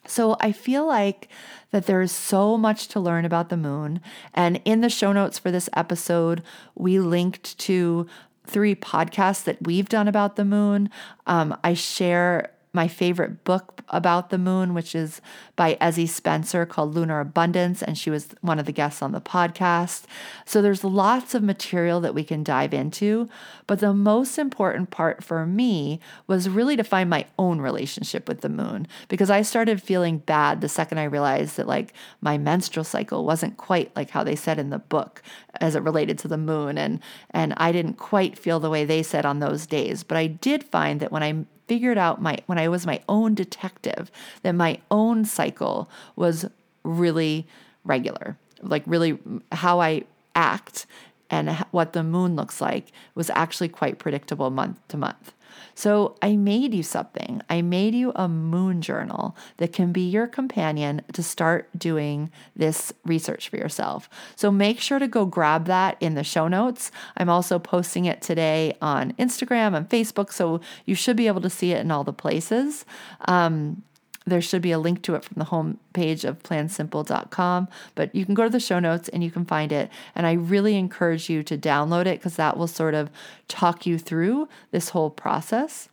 So 0.05 0.35
I 0.41 0.51
feel 0.51 0.85
like 0.85 1.29
that 1.71 1.85
there 1.85 2.01
is 2.01 2.11
so 2.11 2.57
much 2.57 2.89
to 2.89 2.99
learn 2.99 3.23
about 3.23 3.47
the 3.47 3.55
moon. 3.55 4.01
And 4.33 4.59
in 4.65 4.81
the 4.81 4.89
show 4.89 5.13
notes 5.13 5.39
for 5.39 5.49
this 5.49 5.69
episode, 5.73 6.43
we 6.75 6.99
linked 6.99 7.57
to 7.59 8.05
three 8.45 8.75
podcasts 8.75 9.45
that 9.45 9.65
we've 9.65 9.87
done 9.87 10.09
about 10.09 10.35
the 10.35 10.43
moon. 10.43 10.89
Um, 11.25 11.57
I 11.63 11.73
share 11.73 12.51
my 12.73 12.87
favorite 12.87 13.43
book 13.43 13.81
about 13.89 14.31
the 14.31 14.37
moon, 14.37 14.73
which 14.73 14.95
is 14.95 15.21
by 15.55 15.75
Ezzie 15.75 16.09
Spencer 16.09 16.65
called 16.65 16.95
Lunar 16.95 17.19
Abundance, 17.19 17.83
and 17.83 17.95
she 17.97 18.09
was 18.09 18.29
one 18.41 18.57
of 18.57 18.65
the 18.65 18.71
guests 18.71 19.03
on 19.03 19.11
the 19.11 19.21
podcast. 19.21 20.05
So 20.45 20.61
there's 20.61 20.83
lots 20.83 21.35
of 21.35 21.43
material 21.43 22.01
that 22.01 22.15
we 22.15 22.23
can 22.23 22.43
dive 22.43 22.73
into. 22.73 23.29
But 23.67 23.79
the 23.79 23.93
most 23.93 24.39
important 24.39 24.89
part 24.89 25.23
for 25.23 25.45
me 25.45 25.99
was 26.25 26.49
really 26.49 26.75
to 26.75 26.83
find 26.83 27.09
my 27.09 27.27
own 27.37 27.61
relationship 27.61 28.27
with 28.27 28.41
the 28.41 28.49
moon 28.49 28.87
because 29.07 29.29
I 29.29 29.43
started 29.43 29.81
feeling 29.81 30.17
bad 30.17 30.61
the 30.61 30.69
second 30.69 30.97
I 30.97 31.03
realized 31.03 31.57
that 31.57 31.67
like 31.67 31.93
my 32.21 32.37
menstrual 32.37 32.83
cycle 32.83 33.25
wasn't 33.25 33.57
quite 33.57 33.95
like 33.95 34.09
how 34.09 34.23
they 34.23 34.35
said 34.35 34.57
in 34.57 34.69
the 34.69 34.79
book 34.79 35.21
as 35.61 35.75
it 35.75 35.83
related 35.83 36.17
to 36.19 36.27
the 36.27 36.37
moon 36.37 36.77
and 36.77 36.99
and 37.29 37.53
I 37.57 37.71
didn't 37.71 37.93
quite 37.93 38.37
feel 38.37 38.59
the 38.59 38.69
way 38.69 38.85
they 38.85 39.03
said 39.03 39.25
on 39.25 39.39
those 39.39 39.67
days. 39.67 40.03
But 40.03 40.17
I 40.17 40.27
did 40.27 40.63
find 40.63 40.99
that 40.99 41.11
when 41.11 41.23
I 41.23 41.45
figured 41.67 41.97
out 41.97 42.21
my 42.21 42.39
when 42.45 42.57
I 42.57 42.67
was 42.67 42.85
my 42.85 43.01
own 43.07 43.35
detective 43.35 44.11
that 44.41 44.53
my 44.53 44.79
own 44.91 45.25
cycle 45.25 45.89
was 46.15 46.45
really 46.83 47.47
regular. 47.83 48.37
Like 48.61 48.83
really 48.85 49.19
how 49.51 49.81
I 49.81 50.03
act 50.35 50.85
and 51.29 51.49
what 51.71 51.93
the 51.93 52.03
moon 52.03 52.35
looks 52.35 52.61
like 52.61 52.91
was 53.15 53.29
actually 53.31 53.69
quite 53.69 53.99
predictable 53.99 54.49
month 54.49 54.79
to 54.89 54.97
month. 54.97 55.33
So 55.75 56.15
I 56.21 56.35
made 56.35 56.73
you 56.73 56.83
something. 56.83 57.41
I 57.49 57.61
made 57.61 57.95
you 57.95 58.11
a 58.15 58.27
moon 58.27 58.81
journal 58.81 59.35
that 59.57 59.73
can 59.73 59.91
be 59.91 60.01
your 60.01 60.27
companion 60.27 61.01
to 61.13 61.23
start 61.23 61.69
doing 61.77 62.31
this 62.55 62.93
research 63.05 63.49
for 63.49 63.57
yourself. 63.57 64.09
So 64.35 64.51
make 64.51 64.79
sure 64.79 64.99
to 64.99 65.07
go 65.07 65.25
grab 65.25 65.65
that 65.65 65.97
in 65.99 66.15
the 66.15 66.23
show 66.23 66.47
notes. 66.47 66.91
I'm 67.17 67.29
also 67.29 67.59
posting 67.59 68.05
it 68.05 68.21
today 68.21 68.77
on 68.81 69.13
Instagram 69.13 69.75
and 69.75 69.89
Facebook, 69.89 70.31
so 70.31 70.61
you 70.85 70.95
should 70.95 71.17
be 71.17 71.27
able 71.27 71.41
to 71.41 71.49
see 71.49 71.71
it 71.71 71.81
in 71.81 71.91
all 71.91 72.03
the 72.03 72.13
places. 72.13 72.85
Um, 73.27 73.83
there 74.25 74.41
should 74.41 74.61
be 74.61 74.71
a 74.71 74.79
link 74.79 75.01
to 75.03 75.15
it 75.15 75.23
from 75.23 75.35
the 75.37 75.45
home 75.45 75.79
page 75.93 76.23
of 76.23 76.41
plansimple.com, 76.43 77.67
but 77.95 78.13
you 78.15 78.25
can 78.25 78.33
go 78.33 78.43
to 78.43 78.49
the 78.49 78.59
show 78.59 78.79
notes 78.79 79.09
and 79.09 79.23
you 79.23 79.31
can 79.31 79.45
find 79.45 79.71
it. 79.71 79.89
And 80.15 80.25
I 80.25 80.33
really 80.33 80.75
encourage 80.75 81.29
you 81.29 81.43
to 81.43 81.57
download 81.57 82.05
it 82.05 82.19
because 82.19 82.35
that 82.37 82.57
will 82.57 82.67
sort 82.67 82.93
of 82.93 83.09
talk 83.47 83.85
you 83.85 83.97
through 83.97 84.47
this 84.71 84.89
whole 84.89 85.09
process. 85.09 85.89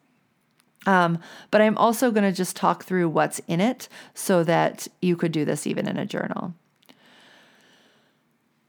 Um, 0.87 1.19
but 1.51 1.61
I'm 1.61 1.77
also 1.77 2.11
going 2.11 2.25
to 2.25 2.37
just 2.37 2.57
talk 2.57 2.85
through 2.85 3.09
what's 3.09 3.41
in 3.47 3.61
it 3.61 3.89
so 4.15 4.43
that 4.45 4.89
you 5.03 5.17
could 5.17 5.33
do 5.33 5.45
this 5.45 5.67
even 5.67 5.87
in 5.87 5.99
a 5.99 6.07
journal. 6.07 6.55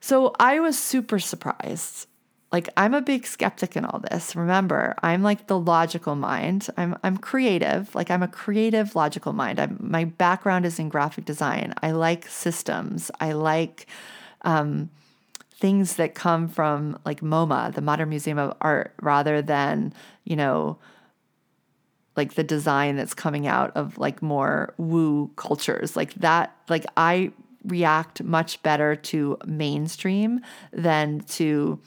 So 0.02 0.34
I 0.40 0.60
was 0.60 0.78
super 0.78 1.20
surprised 1.20 2.08
like 2.52 2.68
I'm 2.76 2.94
a 2.94 3.02
big 3.02 3.26
skeptic 3.26 3.78
in 3.78 3.86
all 3.86 4.00
this. 4.12 4.36
Remember, 4.36 4.96
I'm 5.02 5.24
like 5.24 5.48
the 5.48 5.58
logical 5.58 6.16
mind. 6.16 6.68
I'm 6.76 6.98
I'm 7.04 7.18
creative. 7.18 7.94
Like 7.96 8.12
I'm 8.12 8.24
a 8.24 8.28
creative 8.28 8.96
logical 8.96 9.32
mind. 9.32 9.60
I'm 9.60 9.78
my 9.80 10.04
background 10.06 10.66
is 10.66 10.78
in 10.78 10.90
graphic 10.90 11.26
design. 11.26 11.74
I 11.82 11.92
like 11.92 12.28
systems. 12.28 13.10
I 13.22 13.32
like 13.32 13.88
um, 14.42 14.90
things 15.54 15.96
that 15.96 16.14
come 16.14 16.48
from 16.48 17.00
like 17.06 17.22
MoMA, 17.22 17.74
the 17.74 17.82
Modern 17.82 18.10
Museum 18.10 18.38
of 18.38 18.58
Art, 18.60 18.94
rather 19.02 19.42
than, 19.42 19.94
you 20.26 20.36
know, 20.36 20.78
like 22.18 22.34
the 22.34 22.44
design 22.44 22.98
that's 22.98 23.14
coming 23.14 23.48
out 23.48 23.72
of 23.78 23.98
like 23.98 24.22
more 24.22 24.74
woo 24.78 25.32
cultures. 25.38 25.96
Like 25.96 26.16
that, 26.16 26.54
like 26.68 26.86
I 26.98 27.32
react 27.64 28.24
much 28.24 28.62
better 28.64 28.96
to 28.96 29.38
mainstream 29.46 30.42
than 30.74 31.22
to 31.22 31.80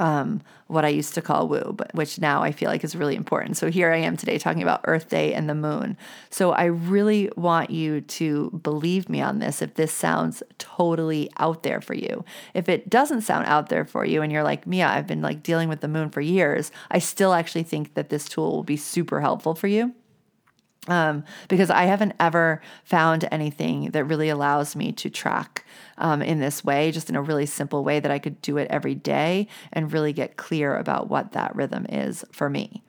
um, 0.00 0.40
what 0.66 0.84
I 0.84 0.88
used 0.88 1.14
to 1.14 1.22
call 1.22 1.46
woo, 1.46 1.74
but 1.76 1.94
which 1.94 2.18
now 2.18 2.42
I 2.42 2.52
feel 2.52 2.70
like 2.70 2.82
is 2.82 2.96
really 2.96 3.14
important. 3.14 3.58
So 3.58 3.70
here 3.70 3.92
I 3.92 3.98
am 3.98 4.16
today 4.16 4.38
talking 4.38 4.62
about 4.62 4.80
Earth 4.84 5.10
Day 5.10 5.34
and 5.34 5.48
the 5.48 5.54
moon. 5.54 5.96
So 6.30 6.52
I 6.52 6.64
really 6.64 7.30
want 7.36 7.70
you 7.70 8.00
to 8.00 8.50
believe 8.62 9.08
me 9.10 9.20
on 9.20 9.40
this 9.40 9.60
if 9.60 9.74
this 9.74 9.92
sounds 9.92 10.42
totally 10.58 11.30
out 11.38 11.62
there 11.62 11.82
for 11.82 11.94
you. 11.94 12.24
If 12.54 12.68
it 12.68 12.88
doesn't 12.88 13.20
sound 13.20 13.46
out 13.46 13.68
there 13.68 13.84
for 13.84 14.04
you 14.04 14.22
and 14.22 14.32
you're 14.32 14.42
like, 14.42 14.66
Mia, 14.66 14.88
I've 14.88 15.06
been 15.06 15.22
like 15.22 15.42
dealing 15.42 15.68
with 15.68 15.82
the 15.82 15.88
moon 15.88 16.08
for 16.08 16.22
years, 16.22 16.72
I 16.90 16.98
still 16.98 17.34
actually 17.34 17.64
think 17.64 17.92
that 17.94 18.08
this 18.08 18.26
tool 18.26 18.52
will 18.52 18.64
be 18.64 18.78
super 18.78 19.20
helpful 19.20 19.54
for 19.54 19.68
you 19.68 19.94
um, 20.88 21.24
because 21.48 21.70
I 21.70 21.84
haven't 21.84 22.14
ever 22.18 22.62
found 22.84 23.28
anything 23.30 23.90
that 23.90 24.04
really 24.04 24.28
allows 24.28 24.74
me 24.74 24.92
to 24.92 25.10
track 25.10 25.64
um, 25.98 26.22
in 26.22 26.40
this 26.40 26.64
way, 26.64 26.90
just 26.90 27.10
in 27.10 27.16
a 27.16 27.22
really 27.22 27.46
simple 27.46 27.84
way 27.84 28.00
that 28.00 28.10
I 28.10 28.18
could 28.18 28.40
do 28.40 28.56
it 28.56 28.68
every 28.70 28.94
day 28.94 29.46
and 29.72 29.92
really 29.92 30.12
get 30.12 30.36
clear 30.36 30.74
about 30.76 31.08
what 31.08 31.32
that 31.32 31.54
rhythm 31.54 31.86
is 31.88 32.24
for 32.32 32.48
me. 32.48 32.82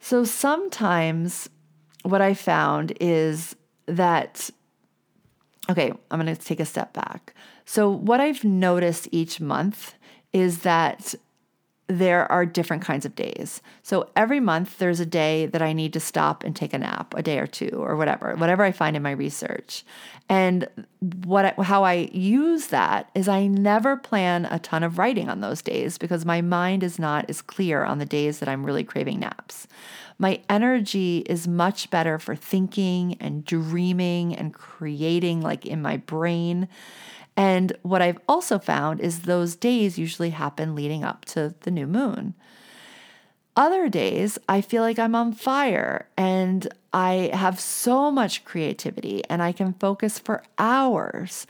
So 0.00 0.22
sometimes 0.22 1.48
what 2.04 2.20
I 2.20 2.34
found 2.34 2.92
is 3.00 3.56
that, 3.86 4.50
okay, 5.68 5.92
I'm 6.10 6.20
going 6.20 6.34
to 6.34 6.40
take 6.40 6.60
a 6.60 6.64
step 6.64 6.92
back. 6.92 7.34
So, 7.64 7.90
what 7.90 8.20
I've 8.20 8.44
noticed 8.44 9.08
each 9.10 9.40
month 9.40 9.94
is 10.32 10.60
that 10.60 11.16
there 11.88 12.30
are 12.32 12.44
different 12.44 12.82
kinds 12.82 13.06
of 13.06 13.14
days. 13.14 13.62
So 13.82 14.10
every 14.16 14.40
month 14.40 14.78
there's 14.78 14.98
a 14.98 15.06
day 15.06 15.46
that 15.46 15.62
I 15.62 15.72
need 15.72 15.92
to 15.92 16.00
stop 16.00 16.42
and 16.42 16.54
take 16.54 16.74
a 16.74 16.78
nap, 16.78 17.14
a 17.16 17.22
day 17.22 17.38
or 17.38 17.46
two 17.46 17.70
or 17.74 17.94
whatever, 17.94 18.34
whatever 18.36 18.64
I 18.64 18.72
find 18.72 18.96
in 18.96 19.02
my 19.02 19.12
research. 19.12 19.84
And 20.28 20.68
what 21.24 21.56
how 21.60 21.84
I 21.84 22.08
use 22.12 22.68
that 22.68 23.10
is 23.14 23.28
I 23.28 23.46
never 23.46 23.96
plan 23.96 24.46
a 24.46 24.58
ton 24.58 24.82
of 24.82 24.98
writing 24.98 25.28
on 25.28 25.40
those 25.40 25.62
days 25.62 25.98
because 25.98 26.24
my 26.24 26.40
mind 26.40 26.82
is 26.82 26.98
not 26.98 27.30
as 27.30 27.40
clear 27.40 27.84
on 27.84 27.98
the 27.98 28.04
days 28.04 28.40
that 28.40 28.48
I'm 28.48 28.66
really 28.66 28.82
craving 28.82 29.20
naps. 29.20 29.68
My 30.18 30.40
energy 30.48 31.18
is 31.26 31.46
much 31.46 31.90
better 31.90 32.18
for 32.18 32.34
thinking 32.34 33.16
and 33.20 33.44
dreaming 33.44 34.34
and 34.34 34.52
creating 34.52 35.42
like 35.42 35.66
in 35.66 35.82
my 35.82 35.98
brain. 35.98 36.68
And 37.36 37.76
what 37.82 38.02
I've 38.02 38.18
also 38.28 38.58
found 38.58 39.00
is 39.00 39.20
those 39.20 39.56
days 39.56 39.98
usually 39.98 40.30
happen 40.30 40.74
leading 40.74 41.04
up 41.04 41.24
to 41.26 41.54
the 41.60 41.70
new 41.70 41.86
moon. 41.86 42.34
Other 43.56 43.88
days, 43.88 44.38
I 44.48 44.60
feel 44.60 44.82
like 44.82 44.98
I'm 44.98 45.14
on 45.14 45.32
fire 45.32 46.08
and 46.16 46.68
I 46.92 47.30
have 47.32 47.58
so 47.58 48.10
much 48.10 48.44
creativity 48.44 49.22
and 49.30 49.42
I 49.42 49.52
can 49.52 49.72
focus 49.74 50.18
for 50.18 50.42
hours. 50.58 51.46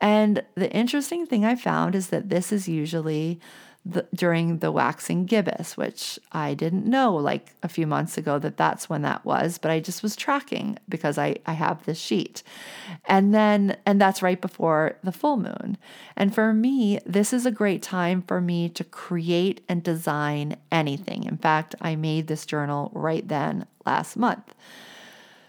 And 0.00 0.42
the 0.54 0.70
interesting 0.72 1.26
thing 1.26 1.44
I 1.44 1.56
found 1.56 1.96
is 1.96 2.08
that 2.08 2.28
this 2.28 2.52
is 2.52 2.68
usually 2.68 3.40
the, 3.88 4.06
during 4.14 4.58
the 4.58 4.70
waxing 4.70 5.24
gibbous, 5.24 5.76
which 5.76 6.18
I 6.30 6.52
didn't 6.52 6.84
know 6.84 7.16
like 7.16 7.54
a 7.62 7.68
few 7.68 7.86
months 7.86 8.18
ago 8.18 8.38
that 8.38 8.58
that's 8.58 8.90
when 8.90 9.00
that 9.02 9.24
was, 9.24 9.56
but 9.56 9.70
I 9.70 9.80
just 9.80 10.02
was 10.02 10.14
tracking 10.14 10.78
because 10.88 11.16
I, 11.16 11.36
I 11.46 11.54
have 11.54 11.84
this 11.86 11.98
sheet. 11.98 12.42
And 13.06 13.34
then, 13.34 13.78
and 13.86 13.98
that's 13.98 14.22
right 14.22 14.40
before 14.40 14.98
the 15.02 15.12
full 15.12 15.38
moon. 15.38 15.78
And 16.16 16.34
for 16.34 16.52
me, 16.52 16.98
this 17.06 17.32
is 17.32 17.46
a 17.46 17.50
great 17.50 17.82
time 17.82 18.20
for 18.20 18.42
me 18.42 18.68
to 18.70 18.84
create 18.84 19.62
and 19.70 19.82
design 19.82 20.56
anything. 20.70 21.24
In 21.24 21.38
fact, 21.38 21.74
I 21.80 21.96
made 21.96 22.26
this 22.26 22.44
journal 22.44 22.90
right 22.92 23.26
then 23.26 23.64
last 23.86 24.16
month. 24.16 24.54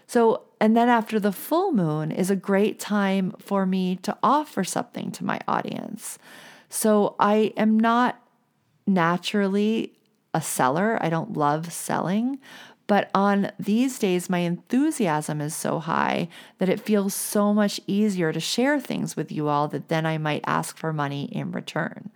So, 0.06 0.44
and 0.60 0.74
then 0.74 0.88
after 0.88 1.20
the 1.20 1.30
full 1.30 1.72
moon 1.72 2.10
is 2.10 2.30
a 2.30 2.36
great 2.36 2.80
time 2.80 3.34
for 3.38 3.66
me 3.66 3.96
to 3.96 4.16
offer 4.22 4.64
something 4.64 5.12
to 5.12 5.24
my 5.24 5.40
audience. 5.46 6.18
So 6.70 7.16
I 7.18 7.52
am 7.56 7.78
not 7.78 8.22
naturally 8.94 9.92
a 10.34 10.40
seller. 10.40 10.98
I 11.00 11.08
don't 11.08 11.36
love 11.36 11.72
selling. 11.72 12.38
But 12.86 13.08
on 13.14 13.52
these 13.58 14.00
days, 14.00 14.28
my 14.28 14.38
enthusiasm 14.38 15.40
is 15.40 15.54
so 15.54 15.78
high 15.78 16.28
that 16.58 16.68
it 16.68 16.80
feels 16.80 17.14
so 17.14 17.54
much 17.54 17.80
easier 17.86 18.32
to 18.32 18.40
share 18.40 18.80
things 18.80 19.16
with 19.16 19.30
you 19.30 19.46
all 19.46 19.68
that 19.68 19.88
then 19.88 20.06
I 20.06 20.18
might 20.18 20.42
ask 20.44 20.76
for 20.76 20.92
money 20.92 21.26
in 21.26 21.52
return. 21.52 22.10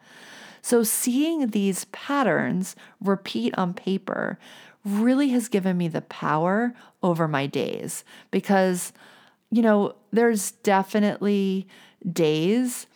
So 0.63 0.83
seeing 0.83 1.49
these 1.49 1.85
patterns 1.87 2.75
repeat 3.01 3.57
on 3.57 3.73
paper 3.73 4.39
really 4.85 5.29
has 5.29 5.49
given 5.49 5.79
me 5.79 5.87
the 5.87 6.01
power 6.01 6.75
over 7.03 7.29
my 7.29 7.47
days 7.47 8.03
because, 8.31 8.93
you 9.51 9.63
know, 9.63 9.95
there's 10.11 10.51
definitely 10.51 11.69
days 12.11 12.87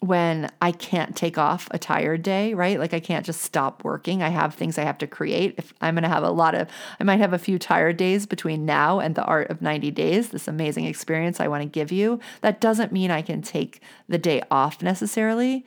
when 0.00 0.50
I 0.62 0.72
can't 0.72 1.14
take 1.14 1.36
off 1.36 1.68
a 1.72 1.78
tired 1.78 2.22
day, 2.22 2.54
right? 2.54 2.78
Like 2.78 2.94
I 2.94 3.00
can't 3.00 3.24
just 3.24 3.42
stop 3.42 3.84
working. 3.84 4.22
I 4.22 4.30
have 4.30 4.54
things 4.54 4.78
I 4.78 4.84
have 4.84 4.96
to 4.98 5.06
create. 5.06 5.54
If 5.58 5.74
I'm 5.82 5.94
going 5.94 6.04
to 6.04 6.08
have 6.08 6.22
a 6.22 6.30
lot 6.30 6.54
of 6.54 6.68
I 6.98 7.04
might 7.04 7.20
have 7.20 7.34
a 7.34 7.38
few 7.38 7.58
tired 7.58 7.98
days 7.98 8.24
between 8.24 8.64
now 8.64 8.98
and 8.98 9.14
the 9.14 9.24
art 9.24 9.50
of 9.50 9.60
90 9.60 9.90
days, 9.90 10.30
this 10.30 10.48
amazing 10.48 10.86
experience 10.86 11.38
I 11.38 11.48
want 11.48 11.62
to 11.62 11.68
give 11.68 11.92
you. 11.92 12.18
That 12.40 12.62
doesn't 12.62 12.92
mean 12.92 13.10
I 13.10 13.20
can 13.20 13.42
take 13.42 13.82
the 14.08 14.16
day 14.16 14.42
off 14.50 14.82
necessarily, 14.82 15.66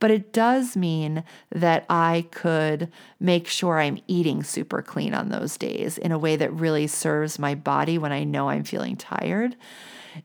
but 0.00 0.10
it 0.10 0.32
does 0.32 0.76
mean 0.76 1.22
that 1.50 1.84
I 1.90 2.26
could 2.30 2.90
make 3.20 3.46
sure 3.46 3.78
I'm 3.78 4.00
eating 4.08 4.42
super 4.42 4.80
clean 4.80 5.12
on 5.12 5.28
those 5.28 5.58
days 5.58 5.98
in 5.98 6.10
a 6.10 6.18
way 6.18 6.36
that 6.36 6.52
really 6.54 6.86
serves 6.86 7.38
my 7.38 7.54
body 7.54 7.98
when 7.98 8.12
I 8.12 8.24
know 8.24 8.48
I'm 8.48 8.64
feeling 8.64 8.96
tired. 8.96 9.56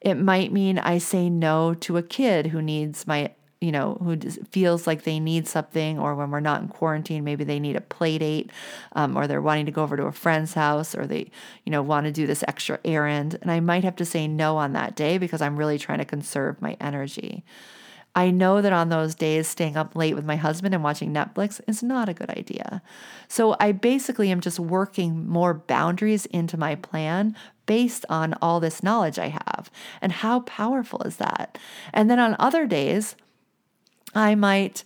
It 0.01 0.15
might 0.15 0.53
mean 0.53 0.79
I 0.79 0.97
say 0.97 1.29
no 1.29 1.73
to 1.75 1.97
a 1.97 2.03
kid 2.03 2.47
who 2.47 2.61
needs 2.61 3.07
my 3.07 3.31
you 3.61 3.73
know, 3.73 3.97
who 4.01 4.17
feels 4.51 4.87
like 4.87 5.03
they 5.03 5.19
need 5.19 5.47
something, 5.47 5.99
or 5.99 6.15
when 6.15 6.31
we're 6.31 6.39
not 6.39 6.61
in 6.61 6.69
quarantine, 6.69 7.25
maybe 7.25 7.43
they 7.43 7.59
need 7.59 7.75
a 7.75 7.81
play 7.81 8.17
date, 8.17 8.51
um, 8.93 9.17
or 9.17 9.27
they're 9.27 9.41
wanting 9.41 9.65
to 9.65 9.71
go 9.71 9.83
over 9.83 9.97
to 9.97 10.05
a 10.05 10.11
friend's 10.13 10.53
house, 10.53 10.95
or 10.95 11.05
they, 11.05 11.29
you 11.65 11.71
know, 11.71 11.81
want 11.81 12.05
to 12.05 12.11
do 12.11 12.25
this 12.25 12.43
extra 12.47 12.79
errand. 12.85 13.37
And 13.41 13.51
I 13.51 13.59
might 13.59 13.83
have 13.83 13.97
to 13.97 14.05
say 14.05 14.27
no 14.27 14.55
on 14.55 14.73
that 14.73 14.95
day 14.95 15.17
because 15.17 15.41
I'm 15.41 15.57
really 15.57 15.77
trying 15.77 15.99
to 15.99 16.05
conserve 16.05 16.61
my 16.61 16.77
energy. 16.79 17.43
I 18.15 18.31
know 18.31 18.61
that 18.61 18.73
on 18.73 18.89
those 18.89 19.13
days, 19.13 19.47
staying 19.47 19.77
up 19.77 19.95
late 19.95 20.15
with 20.15 20.25
my 20.25 20.35
husband 20.35 20.73
and 20.73 20.83
watching 20.83 21.13
Netflix 21.13 21.61
is 21.67 21.83
not 21.83 22.09
a 22.09 22.13
good 22.13 22.29
idea. 22.29 22.81
So 23.27 23.55
I 23.59 23.71
basically 23.71 24.31
am 24.31 24.41
just 24.41 24.59
working 24.59 25.27
more 25.27 25.53
boundaries 25.53 26.25
into 26.27 26.57
my 26.57 26.75
plan 26.75 27.35
based 27.65 28.05
on 28.09 28.33
all 28.41 28.59
this 28.59 28.81
knowledge 28.81 29.19
I 29.19 29.27
have. 29.27 29.69
And 30.01 30.11
how 30.11 30.39
powerful 30.41 31.03
is 31.03 31.17
that? 31.17 31.57
And 31.93 32.09
then 32.09 32.19
on 32.19 32.35
other 32.39 32.65
days, 32.65 33.15
I 34.13 34.35
might 34.35 34.83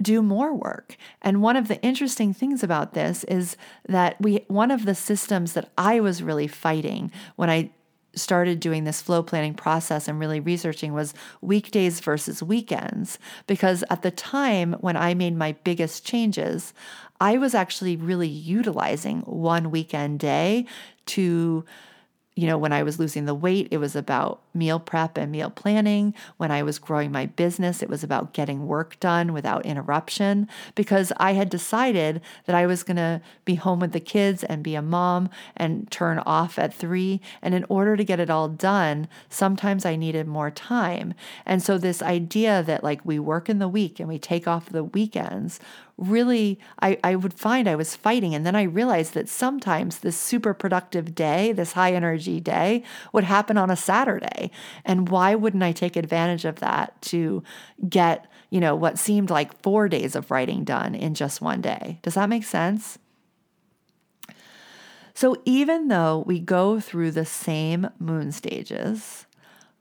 do 0.00 0.22
more 0.22 0.54
work. 0.54 0.96
And 1.20 1.42
one 1.42 1.56
of 1.56 1.68
the 1.68 1.80
interesting 1.82 2.34
things 2.34 2.62
about 2.62 2.94
this 2.94 3.24
is 3.24 3.56
that 3.88 4.20
we 4.20 4.44
one 4.48 4.70
of 4.70 4.84
the 4.84 4.94
systems 4.94 5.52
that 5.52 5.70
I 5.78 6.00
was 6.00 6.22
really 6.22 6.48
fighting 6.48 7.12
when 7.36 7.50
I 7.50 7.70
started 8.14 8.60
doing 8.60 8.84
this 8.84 9.00
flow 9.00 9.22
planning 9.22 9.54
process 9.54 10.06
and 10.06 10.18
really 10.18 10.40
researching 10.40 10.92
was 10.92 11.14
weekdays 11.40 12.00
versus 12.00 12.42
weekends 12.42 13.18
because 13.46 13.82
at 13.88 14.02
the 14.02 14.10
time 14.10 14.74
when 14.80 14.96
I 14.96 15.14
made 15.14 15.34
my 15.34 15.52
biggest 15.64 16.04
changes, 16.04 16.74
I 17.20 17.38
was 17.38 17.54
actually 17.54 17.96
really 17.96 18.28
utilizing 18.28 19.20
one 19.20 19.70
weekend 19.70 20.20
day 20.20 20.66
to 21.06 21.64
you 22.34 22.46
know, 22.46 22.56
when 22.56 22.72
I 22.72 22.82
was 22.82 22.98
losing 22.98 23.26
the 23.26 23.34
weight, 23.34 23.68
it 23.70 23.76
was 23.76 23.94
about 23.94 24.40
meal 24.54 24.80
prep 24.80 25.18
and 25.18 25.30
meal 25.30 25.50
planning. 25.50 26.14
When 26.38 26.50
I 26.50 26.62
was 26.62 26.78
growing 26.78 27.12
my 27.12 27.26
business, 27.26 27.82
it 27.82 27.90
was 27.90 28.02
about 28.02 28.32
getting 28.32 28.66
work 28.66 28.98
done 29.00 29.34
without 29.34 29.66
interruption 29.66 30.48
because 30.74 31.12
I 31.18 31.32
had 31.32 31.50
decided 31.50 32.22
that 32.46 32.56
I 32.56 32.64
was 32.64 32.84
going 32.84 32.96
to 32.96 33.20
be 33.44 33.56
home 33.56 33.80
with 33.80 33.92
the 33.92 34.00
kids 34.00 34.44
and 34.44 34.62
be 34.64 34.74
a 34.74 34.80
mom 34.80 35.28
and 35.58 35.90
turn 35.90 36.20
off 36.20 36.58
at 36.58 36.72
three. 36.72 37.20
And 37.42 37.54
in 37.54 37.66
order 37.68 37.98
to 37.98 38.04
get 38.04 38.20
it 38.20 38.30
all 38.30 38.48
done, 38.48 39.08
sometimes 39.28 39.84
I 39.84 39.96
needed 39.96 40.26
more 40.26 40.50
time. 40.50 41.12
And 41.44 41.62
so, 41.62 41.76
this 41.76 42.00
idea 42.00 42.62
that 42.62 42.82
like 42.82 43.04
we 43.04 43.18
work 43.18 43.50
in 43.50 43.58
the 43.58 43.68
week 43.68 44.00
and 44.00 44.08
we 44.08 44.18
take 44.18 44.48
off 44.48 44.70
the 44.70 44.84
weekends 44.84 45.60
really 46.02 46.58
I, 46.80 46.98
I 47.04 47.14
would 47.14 47.34
find 47.34 47.68
I 47.68 47.76
was 47.76 47.96
fighting. 47.96 48.34
And 48.34 48.44
then 48.44 48.56
I 48.56 48.62
realized 48.62 49.14
that 49.14 49.28
sometimes 49.28 49.98
this 49.98 50.16
super 50.16 50.54
productive 50.54 51.14
day, 51.14 51.52
this 51.52 51.72
high 51.72 51.92
energy 51.92 52.40
day, 52.40 52.82
would 53.12 53.24
happen 53.24 53.56
on 53.56 53.70
a 53.70 53.76
Saturday. 53.76 54.50
And 54.84 55.08
why 55.08 55.34
wouldn't 55.34 55.62
I 55.62 55.72
take 55.72 55.96
advantage 55.96 56.44
of 56.44 56.60
that 56.60 57.00
to 57.02 57.42
get, 57.88 58.26
you 58.50 58.60
know, 58.60 58.74
what 58.74 58.98
seemed 58.98 59.30
like 59.30 59.60
four 59.62 59.88
days 59.88 60.14
of 60.14 60.30
writing 60.30 60.64
done 60.64 60.94
in 60.94 61.14
just 61.14 61.40
one 61.40 61.60
day? 61.60 61.98
Does 62.02 62.14
that 62.14 62.28
make 62.28 62.44
sense? 62.44 62.98
So 65.14 65.36
even 65.44 65.88
though 65.88 66.24
we 66.26 66.40
go 66.40 66.80
through 66.80 67.10
the 67.12 67.26
same 67.26 67.90
moon 67.98 68.32
stages, 68.32 69.26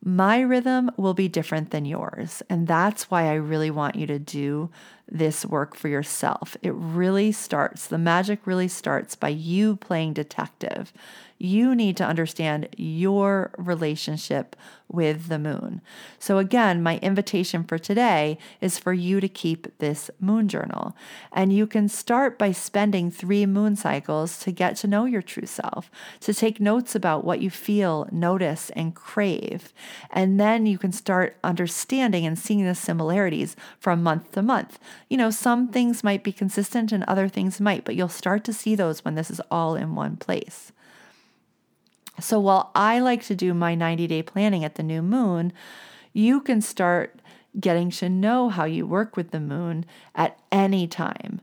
my 0.03 0.41
rhythm 0.41 0.91
will 0.97 1.13
be 1.13 1.27
different 1.27 1.69
than 1.69 1.85
yours. 1.85 2.41
And 2.49 2.67
that's 2.67 3.11
why 3.11 3.27
I 3.27 3.35
really 3.35 3.69
want 3.69 3.95
you 3.95 4.07
to 4.07 4.19
do 4.19 4.71
this 5.11 5.45
work 5.45 5.75
for 5.75 5.89
yourself. 5.89 6.55
It 6.61 6.73
really 6.73 7.31
starts, 7.33 7.85
the 7.85 7.97
magic 7.97 8.47
really 8.47 8.69
starts 8.69 9.15
by 9.15 9.29
you 9.29 9.75
playing 9.75 10.13
detective. 10.13 10.93
You 11.37 11.73
need 11.75 11.97
to 11.97 12.05
understand 12.05 12.69
your 12.77 13.51
relationship 13.57 14.55
with 14.87 15.27
the 15.27 15.39
moon. 15.39 15.81
So, 16.19 16.37
again, 16.37 16.83
my 16.83 16.97
invitation 16.99 17.63
for 17.63 17.79
today 17.79 18.37
is 18.59 18.77
for 18.77 18.93
you 18.93 19.19
to 19.19 19.27
keep 19.27 19.75
this 19.79 20.11
moon 20.19 20.47
journal. 20.47 20.95
And 21.31 21.51
you 21.51 21.65
can 21.65 21.87
start 21.87 22.37
by 22.37 22.51
spending 22.51 23.09
three 23.09 23.45
moon 23.45 23.75
cycles 23.75 24.37
to 24.39 24.51
get 24.51 24.75
to 24.77 24.87
know 24.87 25.05
your 25.05 25.21
true 25.21 25.47
self, 25.47 25.89
to 26.19 26.33
take 26.33 26.59
notes 26.59 26.93
about 26.93 27.23
what 27.23 27.41
you 27.41 27.49
feel, 27.49 28.07
notice, 28.11 28.69
and 28.71 28.93
crave. 28.93 29.73
And 30.11 30.39
then 30.39 30.65
you 30.65 30.77
can 30.77 30.91
start 30.91 31.37
understanding 31.43 32.25
and 32.25 32.37
seeing 32.37 32.65
the 32.65 32.75
similarities 32.75 33.55
from 33.79 34.03
month 34.03 34.33
to 34.33 34.41
month. 34.41 34.77
You 35.09 35.17
know, 35.17 35.29
some 35.29 35.67
things 35.67 36.03
might 36.03 36.23
be 36.23 36.31
consistent 36.31 36.91
and 36.91 37.03
other 37.03 37.27
things 37.27 37.59
might, 37.59 37.83
but 37.83 37.95
you'll 37.95 38.09
start 38.09 38.43
to 38.45 38.53
see 38.53 38.75
those 38.75 39.03
when 39.03 39.15
this 39.15 39.29
is 39.29 39.41
all 39.51 39.75
in 39.75 39.95
one 39.95 40.15
place. 40.15 40.71
So 42.19 42.39
while 42.39 42.71
I 42.75 42.99
like 42.99 43.23
to 43.25 43.35
do 43.35 43.53
my 43.53 43.75
90 43.75 44.07
day 44.07 44.21
planning 44.21 44.63
at 44.63 44.75
the 44.75 44.83
new 44.83 45.01
moon, 45.01 45.53
you 46.13 46.41
can 46.41 46.61
start 46.61 47.19
getting 47.59 47.89
to 47.91 48.09
know 48.09 48.49
how 48.49 48.65
you 48.65 48.85
work 48.85 49.17
with 49.17 49.31
the 49.31 49.39
moon 49.39 49.85
at 50.15 50.39
any 50.51 50.87
time. 50.87 51.41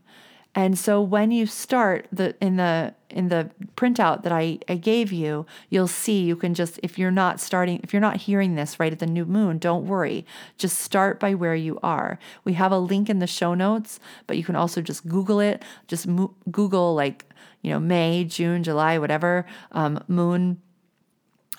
And 0.55 0.77
so 0.77 1.01
when 1.01 1.31
you 1.31 1.45
start 1.45 2.07
the 2.11 2.35
in 2.41 2.55
the 2.55 2.95
in 3.09 3.29
the 3.29 3.49
printout 3.75 4.23
that 4.23 4.31
I, 4.31 4.59
I 4.67 4.75
gave 4.75 5.11
you, 5.11 5.45
you'll 5.69 5.87
see 5.87 6.21
you 6.23 6.35
can 6.35 6.53
just 6.53 6.79
if 6.81 6.97
you're 6.97 7.11
not 7.11 7.39
starting 7.39 7.79
if 7.83 7.93
you're 7.93 8.01
not 8.01 8.17
hearing 8.17 8.55
this 8.55 8.79
right 8.79 8.91
at 8.91 8.99
the 8.99 9.05
new 9.05 9.25
moon, 9.25 9.59
don't 9.59 9.85
worry. 9.85 10.25
Just 10.57 10.79
start 10.79 11.19
by 11.19 11.35
where 11.35 11.55
you 11.55 11.79
are. 11.83 12.17
We 12.43 12.53
have 12.53 12.71
a 12.71 12.79
link 12.79 13.09
in 13.09 13.19
the 13.19 13.27
show 13.27 13.53
notes, 13.53 13.99
but 14.25 14.37
you 14.37 14.43
can 14.43 14.55
also 14.55 14.81
just 14.81 15.07
Google 15.07 15.39
it. 15.39 15.63
Just 15.87 16.07
mo- 16.07 16.33
Google 16.49 16.95
like 16.95 17.25
you 17.61 17.71
know 17.71 17.79
May, 17.79 18.23
June, 18.23 18.63
July, 18.63 18.97
whatever 18.97 19.45
um, 19.71 20.03
moon 20.07 20.61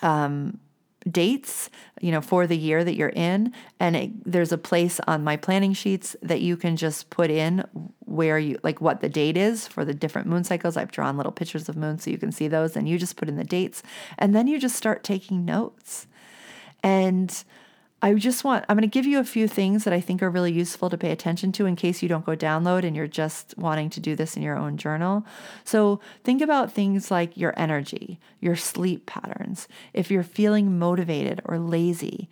um, 0.02 0.58
dates, 1.08 1.70
you 2.00 2.10
know, 2.10 2.20
for 2.20 2.46
the 2.46 2.56
year 2.56 2.84
that 2.84 2.94
you're 2.94 3.08
in. 3.10 3.52
And 3.78 3.96
it, 3.96 4.10
there's 4.30 4.52
a 4.52 4.58
place 4.58 5.00
on 5.06 5.24
my 5.24 5.36
planning 5.36 5.72
sheets 5.72 6.14
that 6.22 6.40
you 6.40 6.56
can 6.56 6.76
just 6.76 7.10
put 7.10 7.30
in 7.30 7.64
where 8.00 8.38
you 8.38 8.58
like 8.62 8.80
what 8.80 9.00
the 9.00 9.08
date 9.08 9.36
is 9.36 9.66
for 9.66 9.84
the 9.84 9.94
different 9.94 10.28
moon 10.28 10.44
cycles. 10.44 10.76
I've 10.76 10.92
drawn 10.92 11.16
little 11.16 11.32
pictures 11.32 11.68
of 11.68 11.76
moons 11.76 12.04
so 12.04 12.10
you 12.10 12.18
can 12.18 12.32
see 12.32 12.48
those, 12.48 12.76
and 12.76 12.88
you 12.88 12.98
just 12.98 13.16
put 13.16 13.28
in 13.28 13.36
the 13.36 13.44
dates, 13.44 13.82
and 14.18 14.34
then 14.34 14.46
you 14.46 14.58
just 14.58 14.76
start 14.76 15.04
taking 15.04 15.44
notes. 15.44 16.06
And 16.82 17.44
I 18.02 18.14
just 18.14 18.44
want, 18.44 18.64
I'm 18.68 18.76
going 18.76 18.88
to 18.88 18.92
give 18.92 19.04
you 19.04 19.18
a 19.18 19.24
few 19.24 19.46
things 19.46 19.84
that 19.84 19.92
I 19.92 20.00
think 20.00 20.22
are 20.22 20.30
really 20.30 20.52
useful 20.52 20.88
to 20.88 20.96
pay 20.96 21.10
attention 21.10 21.52
to 21.52 21.66
in 21.66 21.76
case 21.76 22.02
you 22.02 22.08
don't 22.08 22.24
go 22.24 22.34
download 22.34 22.82
and 22.82 22.96
you're 22.96 23.06
just 23.06 23.54
wanting 23.58 23.90
to 23.90 24.00
do 24.00 24.16
this 24.16 24.36
in 24.36 24.42
your 24.42 24.56
own 24.56 24.78
journal. 24.78 25.26
So 25.64 26.00
think 26.24 26.40
about 26.40 26.72
things 26.72 27.10
like 27.10 27.36
your 27.36 27.52
energy, 27.58 28.18
your 28.40 28.56
sleep 28.56 29.04
patterns, 29.04 29.68
if 29.92 30.10
you're 30.10 30.22
feeling 30.22 30.78
motivated 30.78 31.42
or 31.44 31.58
lazy. 31.58 32.30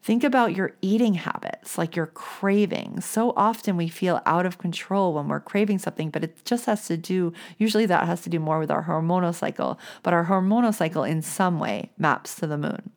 Think 0.00 0.22
about 0.22 0.54
your 0.54 0.76
eating 0.80 1.14
habits, 1.14 1.76
like 1.76 1.96
your 1.96 2.06
cravings. 2.06 3.04
So 3.04 3.32
often 3.36 3.76
we 3.76 3.88
feel 3.88 4.22
out 4.26 4.46
of 4.46 4.58
control 4.58 5.14
when 5.14 5.26
we're 5.26 5.40
craving 5.40 5.78
something, 5.78 6.10
but 6.10 6.22
it 6.22 6.44
just 6.44 6.66
has 6.66 6.86
to 6.86 6.96
do, 6.96 7.32
usually 7.58 7.86
that 7.86 8.06
has 8.06 8.20
to 8.20 8.30
do 8.30 8.38
more 8.38 8.60
with 8.60 8.70
our 8.70 8.84
hormonal 8.84 9.34
cycle, 9.34 9.76
but 10.04 10.14
our 10.14 10.26
hormonal 10.26 10.74
cycle 10.74 11.02
in 11.02 11.20
some 11.20 11.58
way 11.58 11.90
maps 11.98 12.36
to 12.36 12.46
the 12.46 12.58
moon 12.58 12.92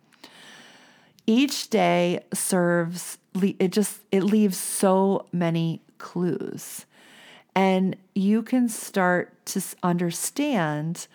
each 1.28 1.70
day 1.70 2.22
serves 2.34 3.20
it 3.60 3.72
just 3.72 4.00
it 4.12 4.24
leaves 4.24 4.58
so 4.58 5.28
many 5.32 5.82
clues. 5.98 6.86
And 7.56 7.96
you 8.16 8.42
can 8.42 8.70
start 8.70 9.34
to 9.48 9.62
understand 9.84 11.08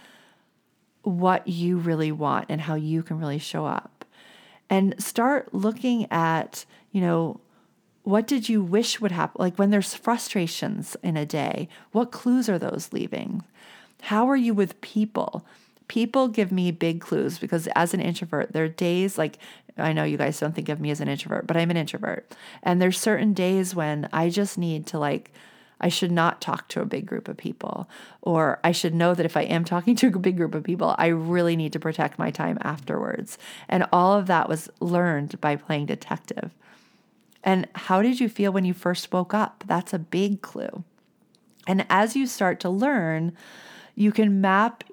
what 1.02 1.46
you 1.48 1.78
really 1.78 2.12
want 2.12 2.46
and 2.48 2.60
how 2.60 2.74
you 2.74 3.02
can 3.02 3.18
really 3.18 3.38
show 3.38 3.66
up. 3.66 4.04
And 4.70 4.94
start 5.02 5.52
looking 5.52 6.06
at 6.10 6.64
you 6.92 7.00
know 7.00 7.40
what 8.04 8.26
did 8.26 8.48
you 8.48 8.62
wish 8.62 9.00
would 9.00 9.12
happen 9.12 9.40
like 9.40 9.58
when 9.58 9.70
there's 9.70 9.94
frustrations 9.94 10.96
in 11.04 11.16
a 11.16 11.24
day 11.24 11.68
what 11.92 12.12
clues 12.12 12.48
are 12.48 12.58
those 12.58 12.92
leaving? 12.92 13.42
How 14.02 14.28
are 14.28 14.36
you 14.36 14.52
with 14.52 14.80
people? 14.80 15.44
People 15.88 16.28
give 16.28 16.50
me 16.50 16.70
big 16.70 17.00
clues 17.00 17.38
because 17.38 17.68
as 17.76 17.94
an 17.94 18.00
introvert, 18.00 18.52
there 18.52 18.64
are 18.64 18.68
days 18.68 19.18
like 19.18 19.38
I 19.78 19.92
know 19.92 20.04
you 20.04 20.16
guys 20.16 20.38
don't 20.38 20.54
think 20.54 20.68
of 20.68 20.80
me 20.80 20.90
as 20.90 21.00
an 21.00 21.08
introvert, 21.08 21.46
but 21.46 21.56
I'm 21.56 21.70
an 21.70 21.76
introvert. 21.76 22.30
And 22.62 22.80
there's 22.80 22.98
certain 22.98 23.32
days 23.32 23.74
when 23.74 24.08
I 24.12 24.28
just 24.28 24.58
need 24.58 24.86
to 24.88 24.98
like 24.98 25.32
I 25.82 25.88
should 25.88 26.12
not 26.12 26.40
talk 26.40 26.68
to 26.68 26.80
a 26.80 26.86
big 26.86 27.06
group 27.06 27.28
of 27.28 27.36
people. 27.36 27.90
Or 28.20 28.60
I 28.62 28.70
should 28.70 28.94
know 28.94 29.14
that 29.14 29.26
if 29.26 29.36
I 29.36 29.42
am 29.42 29.64
talking 29.64 29.96
to 29.96 30.06
a 30.06 30.18
big 30.18 30.36
group 30.36 30.54
of 30.54 30.62
people, 30.62 30.94
I 30.96 31.08
really 31.08 31.56
need 31.56 31.72
to 31.72 31.80
protect 31.80 32.18
my 32.18 32.30
time 32.30 32.58
afterwards. 32.62 33.36
And 33.68 33.86
all 33.92 34.16
of 34.16 34.26
that 34.28 34.48
was 34.48 34.70
learned 34.80 35.40
by 35.40 35.56
playing 35.56 35.86
detective. 35.86 36.52
And 37.44 37.66
how 37.74 38.02
did 38.02 38.20
you 38.20 38.28
feel 38.28 38.52
when 38.52 38.64
you 38.64 38.72
first 38.72 39.12
woke 39.12 39.34
up? 39.34 39.64
That's 39.66 39.92
a 39.92 39.98
big 39.98 40.42
clue. 40.42 40.84
And 41.66 41.84
as 41.90 42.14
you 42.14 42.26
start 42.26 42.60
to 42.60 42.70
learn, 42.70 43.36
you 43.96 44.12
can 44.12 44.40
map 44.40 44.84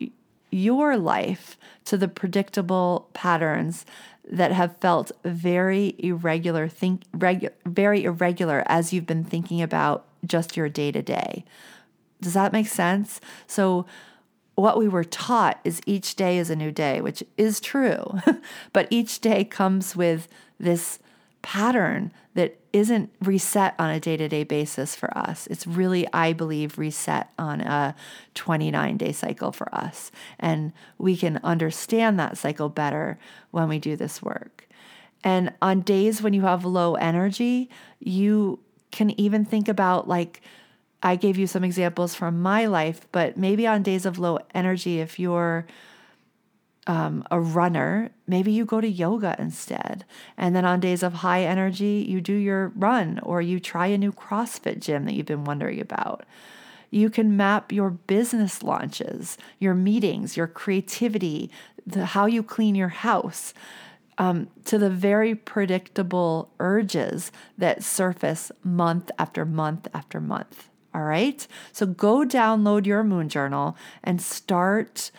your 0.52 0.98
life 0.98 1.58
to 1.86 1.98
the 1.98 2.08
predictable 2.08 3.10
patterns 3.14 3.86
that 4.30 4.52
have 4.52 4.78
felt 4.78 5.12
very 5.24 5.96
irregular 6.00 6.68
think 6.68 7.04
regu- 7.12 7.52
very 7.66 8.04
irregular 8.04 8.64
as 8.68 8.94
you've 8.94 9.08
been 9.08 9.24
thinking 9.24 9.62
about 9.62 10.06
just 10.26 10.56
your 10.56 10.70
day 10.70 10.92
to 10.92 11.02
day. 11.02 11.44
Does 12.22 12.34
that 12.34 12.54
make 12.54 12.68
sense? 12.68 13.20
So 13.48 13.86
what 14.56 14.78
we 14.78 14.88
were 14.88 15.04
taught 15.04 15.60
is 15.64 15.82
each 15.86 16.16
day 16.16 16.38
is 16.38 16.50
a 16.50 16.56
new 16.56 16.72
day, 16.72 17.02
which 17.02 17.24
is 17.38 17.60
true. 17.60 18.20
but 18.74 18.88
each 18.90 19.22
day 19.22 19.44
comes 19.44 19.96
with 19.96 20.28
this 20.60 21.00
pattern 21.42 22.12
that 22.34 22.58
isn't 22.72 23.10
reset 23.22 23.76
on 23.80 23.90
a 23.90 24.00
day 24.00 24.16
to 24.18 24.28
day 24.28 24.44
basis 24.44 24.96
for 24.96 25.16
us. 25.18 25.48
It's 25.48 25.66
really, 25.66 26.08
I 26.14 26.34
believe, 26.34 26.78
reset 26.78 27.30
on 27.38 27.62
a 27.62 27.96
29 28.36 28.98
day 28.98 29.12
cycle 29.12 29.52
for 29.52 29.74
us. 29.74 30.12
And 30.40 30.74
we 30.98 31.18
can 31.18 31.40
understand 31.44 32.20
that 32.20 32.38
cycle 32.38 32.70
better 32.70 33.18
when 33.52 33.68
we 33.68 33.80
do 33.80 33.96
this 33.96 34.22
work. 34.22 34.68
And 35.24 35.54
on 35.62 35.82
days 35.82 36.22
when 36.22 36.34
you 36.34 36.44
have 36.44 36.64
low 36.66 36.96
energy, 36.96 37.70
you 38.00 38.60
can 38.92 39.20
even 39.20 39.46
think 39.46 39.68
about 39.68 40.08
like, 40.08 40.42
I 41.02 41.16
gave 41.16 41.38
you 41.38 41.48
some 41.48 41.64
examples 41.64 42.16
from 42.16 42.42
my 42.42 42.66
life, 42.66 43.08
but 43.12 43.38
maybe 43.38 43.66
on 43.66 43.84
days 43.84 44.06
of 44.06 44.20
low 44.20 44.40
energy, 44.54 45.00
if 45.00 45.20
you're 45.20 45.66
um, 46.90 47.24
a 47.30 47.40
runner, 47.40 48.10
maybe 48.26 48.52
you 48.52 48.66
go 48.66 48.82
to 48.82 48.88
yoga 48.90 49.36
instead. 49.38 50.06
And 50.36 50.56
then 50.56 50.66
on 50.66 50.80
days 50.80 51.04
of 51.04 51.14
high 51.14 51.44
energy, 51.44 52.04
you 52.10 52.20
do 52.20 52.34
your 52.34 52.70
run 52.76 53.20
or 53.22 53.44
you 53.44 53.60
try 53.60 53.86
a 53.86 53.98
new 53.98 54.12
CrossFit 54.12 54.80
gym 54.80 55.06
that 55.06 55.14
you've 55.14 55.28
been 55.28 55.46
wondering 55.46 55.80
about. 55.80 56.26
You 56.90 57.12
can 57.12 57.38
map 57.38 57.72
your 57.72 57.92
business 57.92 58.64
launches, 58.64 59.38
your 59.60 59.76
meetings, 59.76 60.36
your 60.36 60.48
creativity, 60.48 61.52
the, 61.86 62.08
how 62.08 62.26
you 62.26 62.42
clean 62.42 62.74
your 62.74 62.88
house 62.90 63.54
um, 64.18 64.48
to 64.66 64.80
the 64.80 64.90
very 64.90 65.36
predictable 65.36 66.52
urges 66.60 67.32
that 67.56 67.84
surface 67.84 68.52
month 68.64 69.12
after 69.20 69.46
month 69.46 69.88
after 69.94 70.20
month. 70.20 70.70
All 70.96 71.04
right. 71.04 71.46
So 71.72 71.86
go 71.86 72.26
download 72.26 72.88
your 72.88 73.04
moon 73.04 73.30
journal 73.30 73.78
and 74.04 74.20
start 74.20 75.12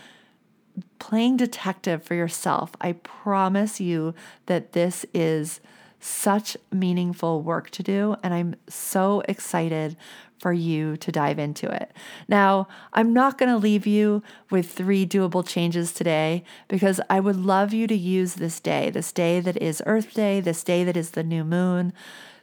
playing 1.00 1.36
detective 1.36 2.04
for 2.04 2.14
yourself, 2.14 2.70
I 2.80 2.92
promise 2.92 3.80
you 3.80 4.14
that 4.46 4.72
this 4.72 5.04
is 5.12 5.60
such 5.98 6.56
meaningful 6.70 7.42
work 7.42 7.70
to 7.70 7.82
do. 7.82 8.16
And 8.22 8.32
I'm 8.32 8.54
so 8.68 9.22
excited 9.28 9.96
for 10.38 10.52
you 10.52 10.96
to 10.96 11.12
dive 11.12 11.38
into 11.38 11.70
it. 11.70 11.92
Now, 12.26 12.66
I'm 12.94 13.12
not 13.12 13.36
going 13.36 13.50
to 13.50 13.58
leave 13.58 13.86
you 13.86 14.22
with 14.50 14.70
three 14.70 15.06
doable 15.06 15.46
changes 15.46 15.92
today 15.92 16.44
because 16.66 16.98
I 17.10 17.20
would 17.20 17.36
love 17.36 17.74
you 17.74 17.86
to 17.86 17.94
use 17.94 18.34
this 18.34 18.58
day, 18.58 18.88
this 18.88 19.12
day 19.12 19.40
that 19.40 19.58
is 19.58 19.82
Earth 19.84 20.14
Day, 20.14 20.40
this 20.40 20.64
day 20.64 20.82
that 20.84 20.96
is 20.96 21.10
the 21.10 21.22
new 21.22 21.44
moon, 21.44 21.92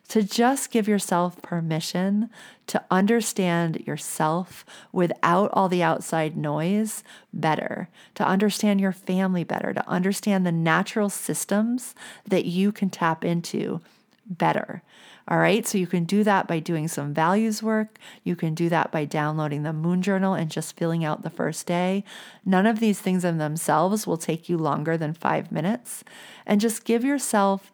to 0.10 0.24
just 0.24 0.72
give 0.72 0.88
yourself 0.88 1.42
permission 1.42 2.30
to 2.68 2.84
understand 2.90 3.84
yourself 3.86 4.66
without 4.92 5.50
all 5.54 5.70
the 5.70 5.84
outside 5.84 6.38
noise 6.38 7.04
better, 7.34 7.90
to 8.16 8.26
understand 8.26 8.80
your 8.80 8.92
family 8.92 9.44
better, 9.44 9.74
to 9.74 9.88
understand 9.88 10.46
the 10.46 10.52
natural 10.52 11.10
systems 11.10 11.96
that 12.26 12.46
you 12.46 12.72
can 12.72 12.90
tap 12.90 13.24
into 13.26 13.82
better. 14.26 14.84
All 15.30 15.40
right, 15.40 15.68
so 15.68 15.78
you 15.78 15.88
can 15.88 16.06
do 16.06 16.24
that 16.24 16.48
by 16.48 16.60
doing 16.60 16.88
some 16.88 17.14
values 17.14 17.62
work. 17.62 18.00
You 18.24 18.38
can 18.38 18.54
do 18.54 18.70
that 18.70 18.94
by 18.94 19.04
downloading 19.04 19.64
the 19.64 19.74
Moon 19.74 20.02
Journal 20.02 20.34
and 20.34 20.50
just 20.50 20.78
filling 20.78 21.04
out 21.04 21.24
the 21.24 21.30
first 21.30 21.66
day. 21.66 22.06
None 22.46 22.66
of 22.66 22.80
these 22.80 23.02
things 23.02 23.26
in 23.26 23.38
themselves 23.38 24.08
will 24.08 24.18
take 24.18 24.48
you 24.48 24.58
longer 24.58 24.96
than 24.98 25.14
five 25.14 25.52
minutes. 25.52 26.06
And 26.46 26.62
just 26.62 26.86
give 26.86 27.04
yourself 27.04 27.74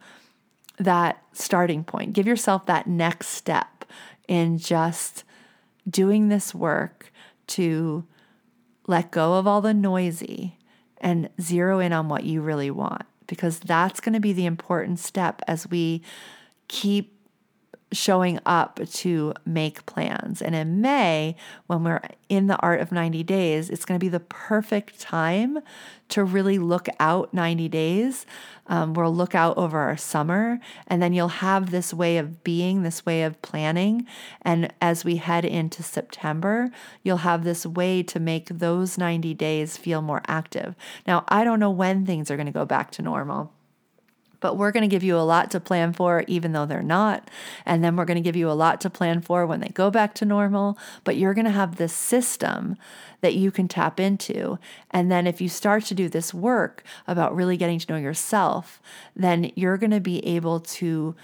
that 0.77 1.21
starting 1.33 1.83
point. 1.83 2.13
Give 2.13 2.27
yourself 2.27 2.65
that 2.65 2.87
next 2.87 3.27
step 3.29 3.85
in 4.27 4.57
just 4.57 5.23
doing 5.89 6.29
this 6.29 6.55
work 6.55 7.11
to 7.47 8.05
let 8.87 9.11
go 9.11 9.35
of 9.35 9.47
all 9.47 9.61
the 9.61 9.73
noisy 9.73 10.57
and 10.97 11.29
zero 11.39 11.79
in 11.79 11.93
on 11.93 12.09
what 12.09 12.23
you 12.23 12.41
really 12.41 12.71
want 12.71 13.03
because 13.27 13.59
that's 13.59 13.99
going 13.99 14.13
to 14.13 14.19
be 14.19 14.33
the 14.33 14.45
important 14.45 14.99
step 14.99 15.41
as 15.47 15.69
we 15.69 16.01
keep 16.67 17.13
showing 17.93 18.39
up 18.45 18.79
to 18.85 19.33
make 19.45 19.85
plans. 19.85 20.41
And 20.41 20.55
in 20.55 20.81
May, 20.81 21.35
when 21.67 21.83
we're 21.83 22.01
in 22.27 22.47
the 22.47 22.57
art 22.57 22.81
of 22.81 22.91
90 22.91 23.23
days, 23.23 23.69
it's 23.69 23.85
going 23.85 23.99
to 23.99 24.03
be 24.03 24.09
the 24.09 24.19
perfect 24.19 24.99
time 24.99 25.59
to 26.09 26.23
really 26.23 26.59
look 26.59 26.87
out 26.99 27.33
90 27.33 27.69
days. 27.69 28.25
Um, 28.67 28.93
we'll 28.93 29.13
look 29.13 29.35
out 29.35 29.57
over 29.57 29.79
our 29.79 29.97
summer, 29.97 30.59
and 30.87 31.01
then 31.01 31.13
you'll 31.13 31.27
have 31.27 31.71
this 31.71 31.93
way 31.93 32.17
of 32.17 32.43
being, 32.43 32.83
this 32.83 33.05
way 33.05 33.23
of 33.23 33.41
planning. 33.41 34.05
And 34.41 34.73
as 34.81 35.03
we 35.03 35.17
head 35.17 35.45
into 35.45 35.83
September, 35.83 36.71
you'll 37.03 37.17
have 37.17 37.43
this 37.43 37.65
way 37.65 38.03
to 38.03 38.19
make 38.19 38.47
those 38.47 38.97
90 38.97 39.33
days 39.33 39.77
feel 39.77 40.01
more 40.01 40.21
active. 40.27 40.75
Now, 41.07 41.23
I 41.27 41.43
don't 41.43 41.59
know 41.59 41.71
when 41.71 42.05
things 42.05 42.29
are 42.29 42.37
going 42.37 42.45
to 42.47 42.51
go 42.51 42.65
back 42.65 42.91
to 42.91 43.01
normal 43.01 43.51
but 44.43 44.57
we're 44.57 44.73
going 44.73 44.81
to 44.81 44.93
give 44.93 45.05
you 45.05 45.15
a 45.15 45.23
lot 45.23 45.49
to 45.51 45.59
plan 45.61 45.93
for, 45.93 46.25
even 46.27 46.51
though 46.51 46.65
they're 46.65 46.83
not. 46.83 47.31
And 47.65 47.81
then 47.81 47.95
we're 47.95 48.03
going 48.03 48.21
to 48.21 48.21
give 48.21 48.35
you 48.35 48.51
a 48.51 48.51
lot 48.51 48.81
to 48.81 48.89
plan 48.89 49.21
for 49.21 49.47
when 49.47 49.61
they 49.61 49.69
go 49.69 49.89
back 49.89 50.13
to 50.15 50.25
normal. 50.25 50.77
But 51.05 51.15
you're 51.15 51.33
going 51.33 51.45
to 51.45 51.51
have 51.51 51.77
this 51.77 51.93
system 51.93 52.75
that 53.21 53.35
you 53.35 53.51
can 53.51 53.69
tap 53.69 54.01
into. 54.01 54.59
And 54.91 55.09
then 55.09 55.27
if 55.27 55.39
you 55.39 55.47
start 55.47 55.85
to 55.85 55.95
do 55.95 56.09
this 56.09 56.33
work 56.33 56.83
about 57.07 57.33
really 57.33 57.55
getting 57.55 57.79
to 57.79 57.93
know 57.93 57.97
yourself, 57.97 58.81
then 59.15 59.49
you're 59.55 59.77
going 59.77 59.91
to 59.91 60.01
be 60.01 60.19
able 60.27 60.59
to 60.59 61.15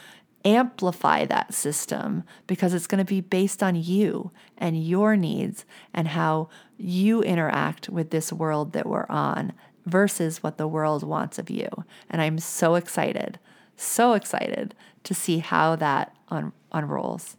amplify 0.46 1.26
that 1.26 1.54
system 1.54 2.24
because 2.48 2.74
it's 2.74 2.88
going 2.88 3.06
to 3.06 3.14
be 3.14 3.20
based 3.20 3.62
on 3.62 3.76
you 3.76 4.32
and 4.58 4.82
your 4.82 5.18
needs 5.18 5.66
and 5.94 6.08
how 6.08 6.48
you 6.78 7.22
interact 7.22 7.90
with 7.90 8.12
this 8.12 8.32
world 8.32 8.72
that 8.72 8.86
we're 8.86 9.06
on 9.10 9.52
versus 9.90 10.44
what 10.44 10.58
the 10.58 10.68
world 10.68 11.04
wants 11.04 11.40
of 11.40 11.50
you. 11.50 11.68
And 12.10 12.22
I'm 12.22 12.40
so 12.40 12.76
excited, 12.76 13.40
so 13.76 14.14
excited 14.14 14.76
to 15.04 15.14
see 15.14 15.40
how 15.40 15.76
that 15.78 16.16
un- 16.30 16.54
unrolls. 16.72 17.38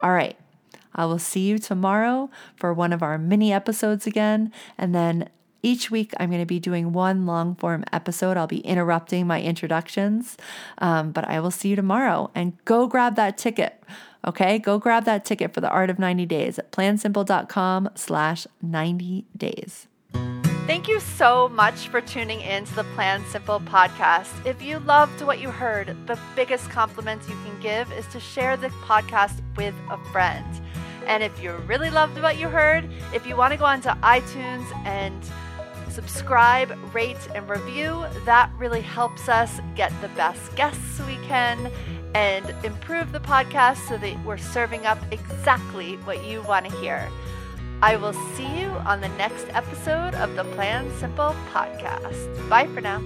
All 0.00 0.12
right. 0.12 0.36
I 0.94 1.06
will 1.06 1.18
see 1.18 1.40
you 1.40 1.58
tomorrow 1.58 2.30
for 2.56 2.72
one 2.72 2.92
of 2.92 3.02
our 3.02 3.18
mini 3.18 3.52
episodes 3.52 4.06
again. 4.06 4.52
And 4.78 4.94
then 4.94 5.28
each 5.62 5.90
week, 5.90 6.12
I'm 6.20 6.28
going 6.28 6.42
to 6.42 6.46
be 6.46 6.60
doing 6.60 6.92
one 6.92 7.24
long 7.24 7.54
form 7.54 7.84
episode. 7.90 8.36
I'll 8.36 8.46
be 8.46 8.60
interrupting 8.60 9.26
my 9.26 9.40
introductions, 9.40 10.36
um, 10.78 11.10
but 11.10 11.26
I 11.26 11.40
will 11.40 11.50
see 11.50 11.70
you 11.70 11.76
tomorrow. 11.76 12.30
And 12.34 12.62
go 12.66 12.86
grab 12.86 13.16
that 13.16 13.38
ticket. 13.38 13.82
Okay, 14.26 14.58
go 14.58 14.78
grab 14.78 15.04
that 15.04 15.24
ticket 15.24 15.54
for 15.54 15.60
the 15.60 15.70
Art 15.70 15.90
of 15.90 15.98
90 15.98 16.26
Days 16.26 16.58
at 16.58 16.70
plansimple.com 16.70 17.90
slash 17.94 18.46
90 18.62 19.24
days. 19.36 19.88
Thank 20.66 20.88
you 20.88 20.98
so 20.98 21.50
much 21.50 21.88
for 21.88 22.00
tuning 22.00 22.40
in 22.40 22.64
to 22.64 22.74
the 22.74 22.84
Plan 22.94 23.22
Simple 23.26 23.60
podcast. 23.60 24.32
If 24.46 24.62
you 24.62 24.78
loved 24.78 25.20
what 25.20 25.38
you 25.38 25.50
heard, 25.50 25.94
the 26.06 26.18
biggest 26.34 26.70
compliment 26.70 27.20
you 27.28 27.36
can 27.44 27.60
give 27.60 27.92
is 27.92 28.06
to 28.06 28.18
share 28.18 28.56
the 28.56 28.68
podcast 28.68 29.42
with 29.58 29.74
a 29.90 29.98
friend. 30.10 30.46
And 31.06 31.22
if 31.22 31.42
you 31.42 31.52
really 31.66 31.90
loved 31.90 32.18
what 32.22 32.38
you 32.38 32.48
heard, 32.48 32.88
if 33.12 33.26
you 33.26 33.36
want 33.36 33.52
to 33.52 33.58
go 33.58 33.66
onto 33.66 33.90
iTunes 33.90 34.64
and 34.86 35.22
subscribe, 35.90 36.74
rate, 36.94 37.28
and 37.34 37.46
review, 37.46 38.06
that 38.24 38.50
really 38.56 38.80
helps 38.80 39.28
us 39.28 39.60
get 39.76 39.92
the 40.00 40.08
best 40.08 40.56
guests 40.56 40.98
we 41.00 41.16
can 41.26 41.70
and 42.14 42.54
improve 42.64 43.12
the 43.12 43.20
podcast 43.20 43.86
so 43.86 43.98
that 43.98 44.24
we're 44.24 44.38
serving 44.38 44.86
up 44.86 44.98
exactly 45.10 45.96
what 46.04 46.24
you 46.24 46.40
want 46.44 46.64
to 46.64 46.74
hear. 46.78 47.10
I 47.84 47.96
will 47.96 48.14
see 48.34 48.48
you 48.60 48.70
on 48.88 49.02
the 49.02 49.10
next 49.10 49.46
episode 49.50 50.14
of 50.14 50.34
the 50.36 50.44
Plan 50.56 50.90
Simple 50.98 51.36
podcast. 51.52 52.48
Bye 52.48 52.66
for 52.66 52.80
now. 52.80 53.02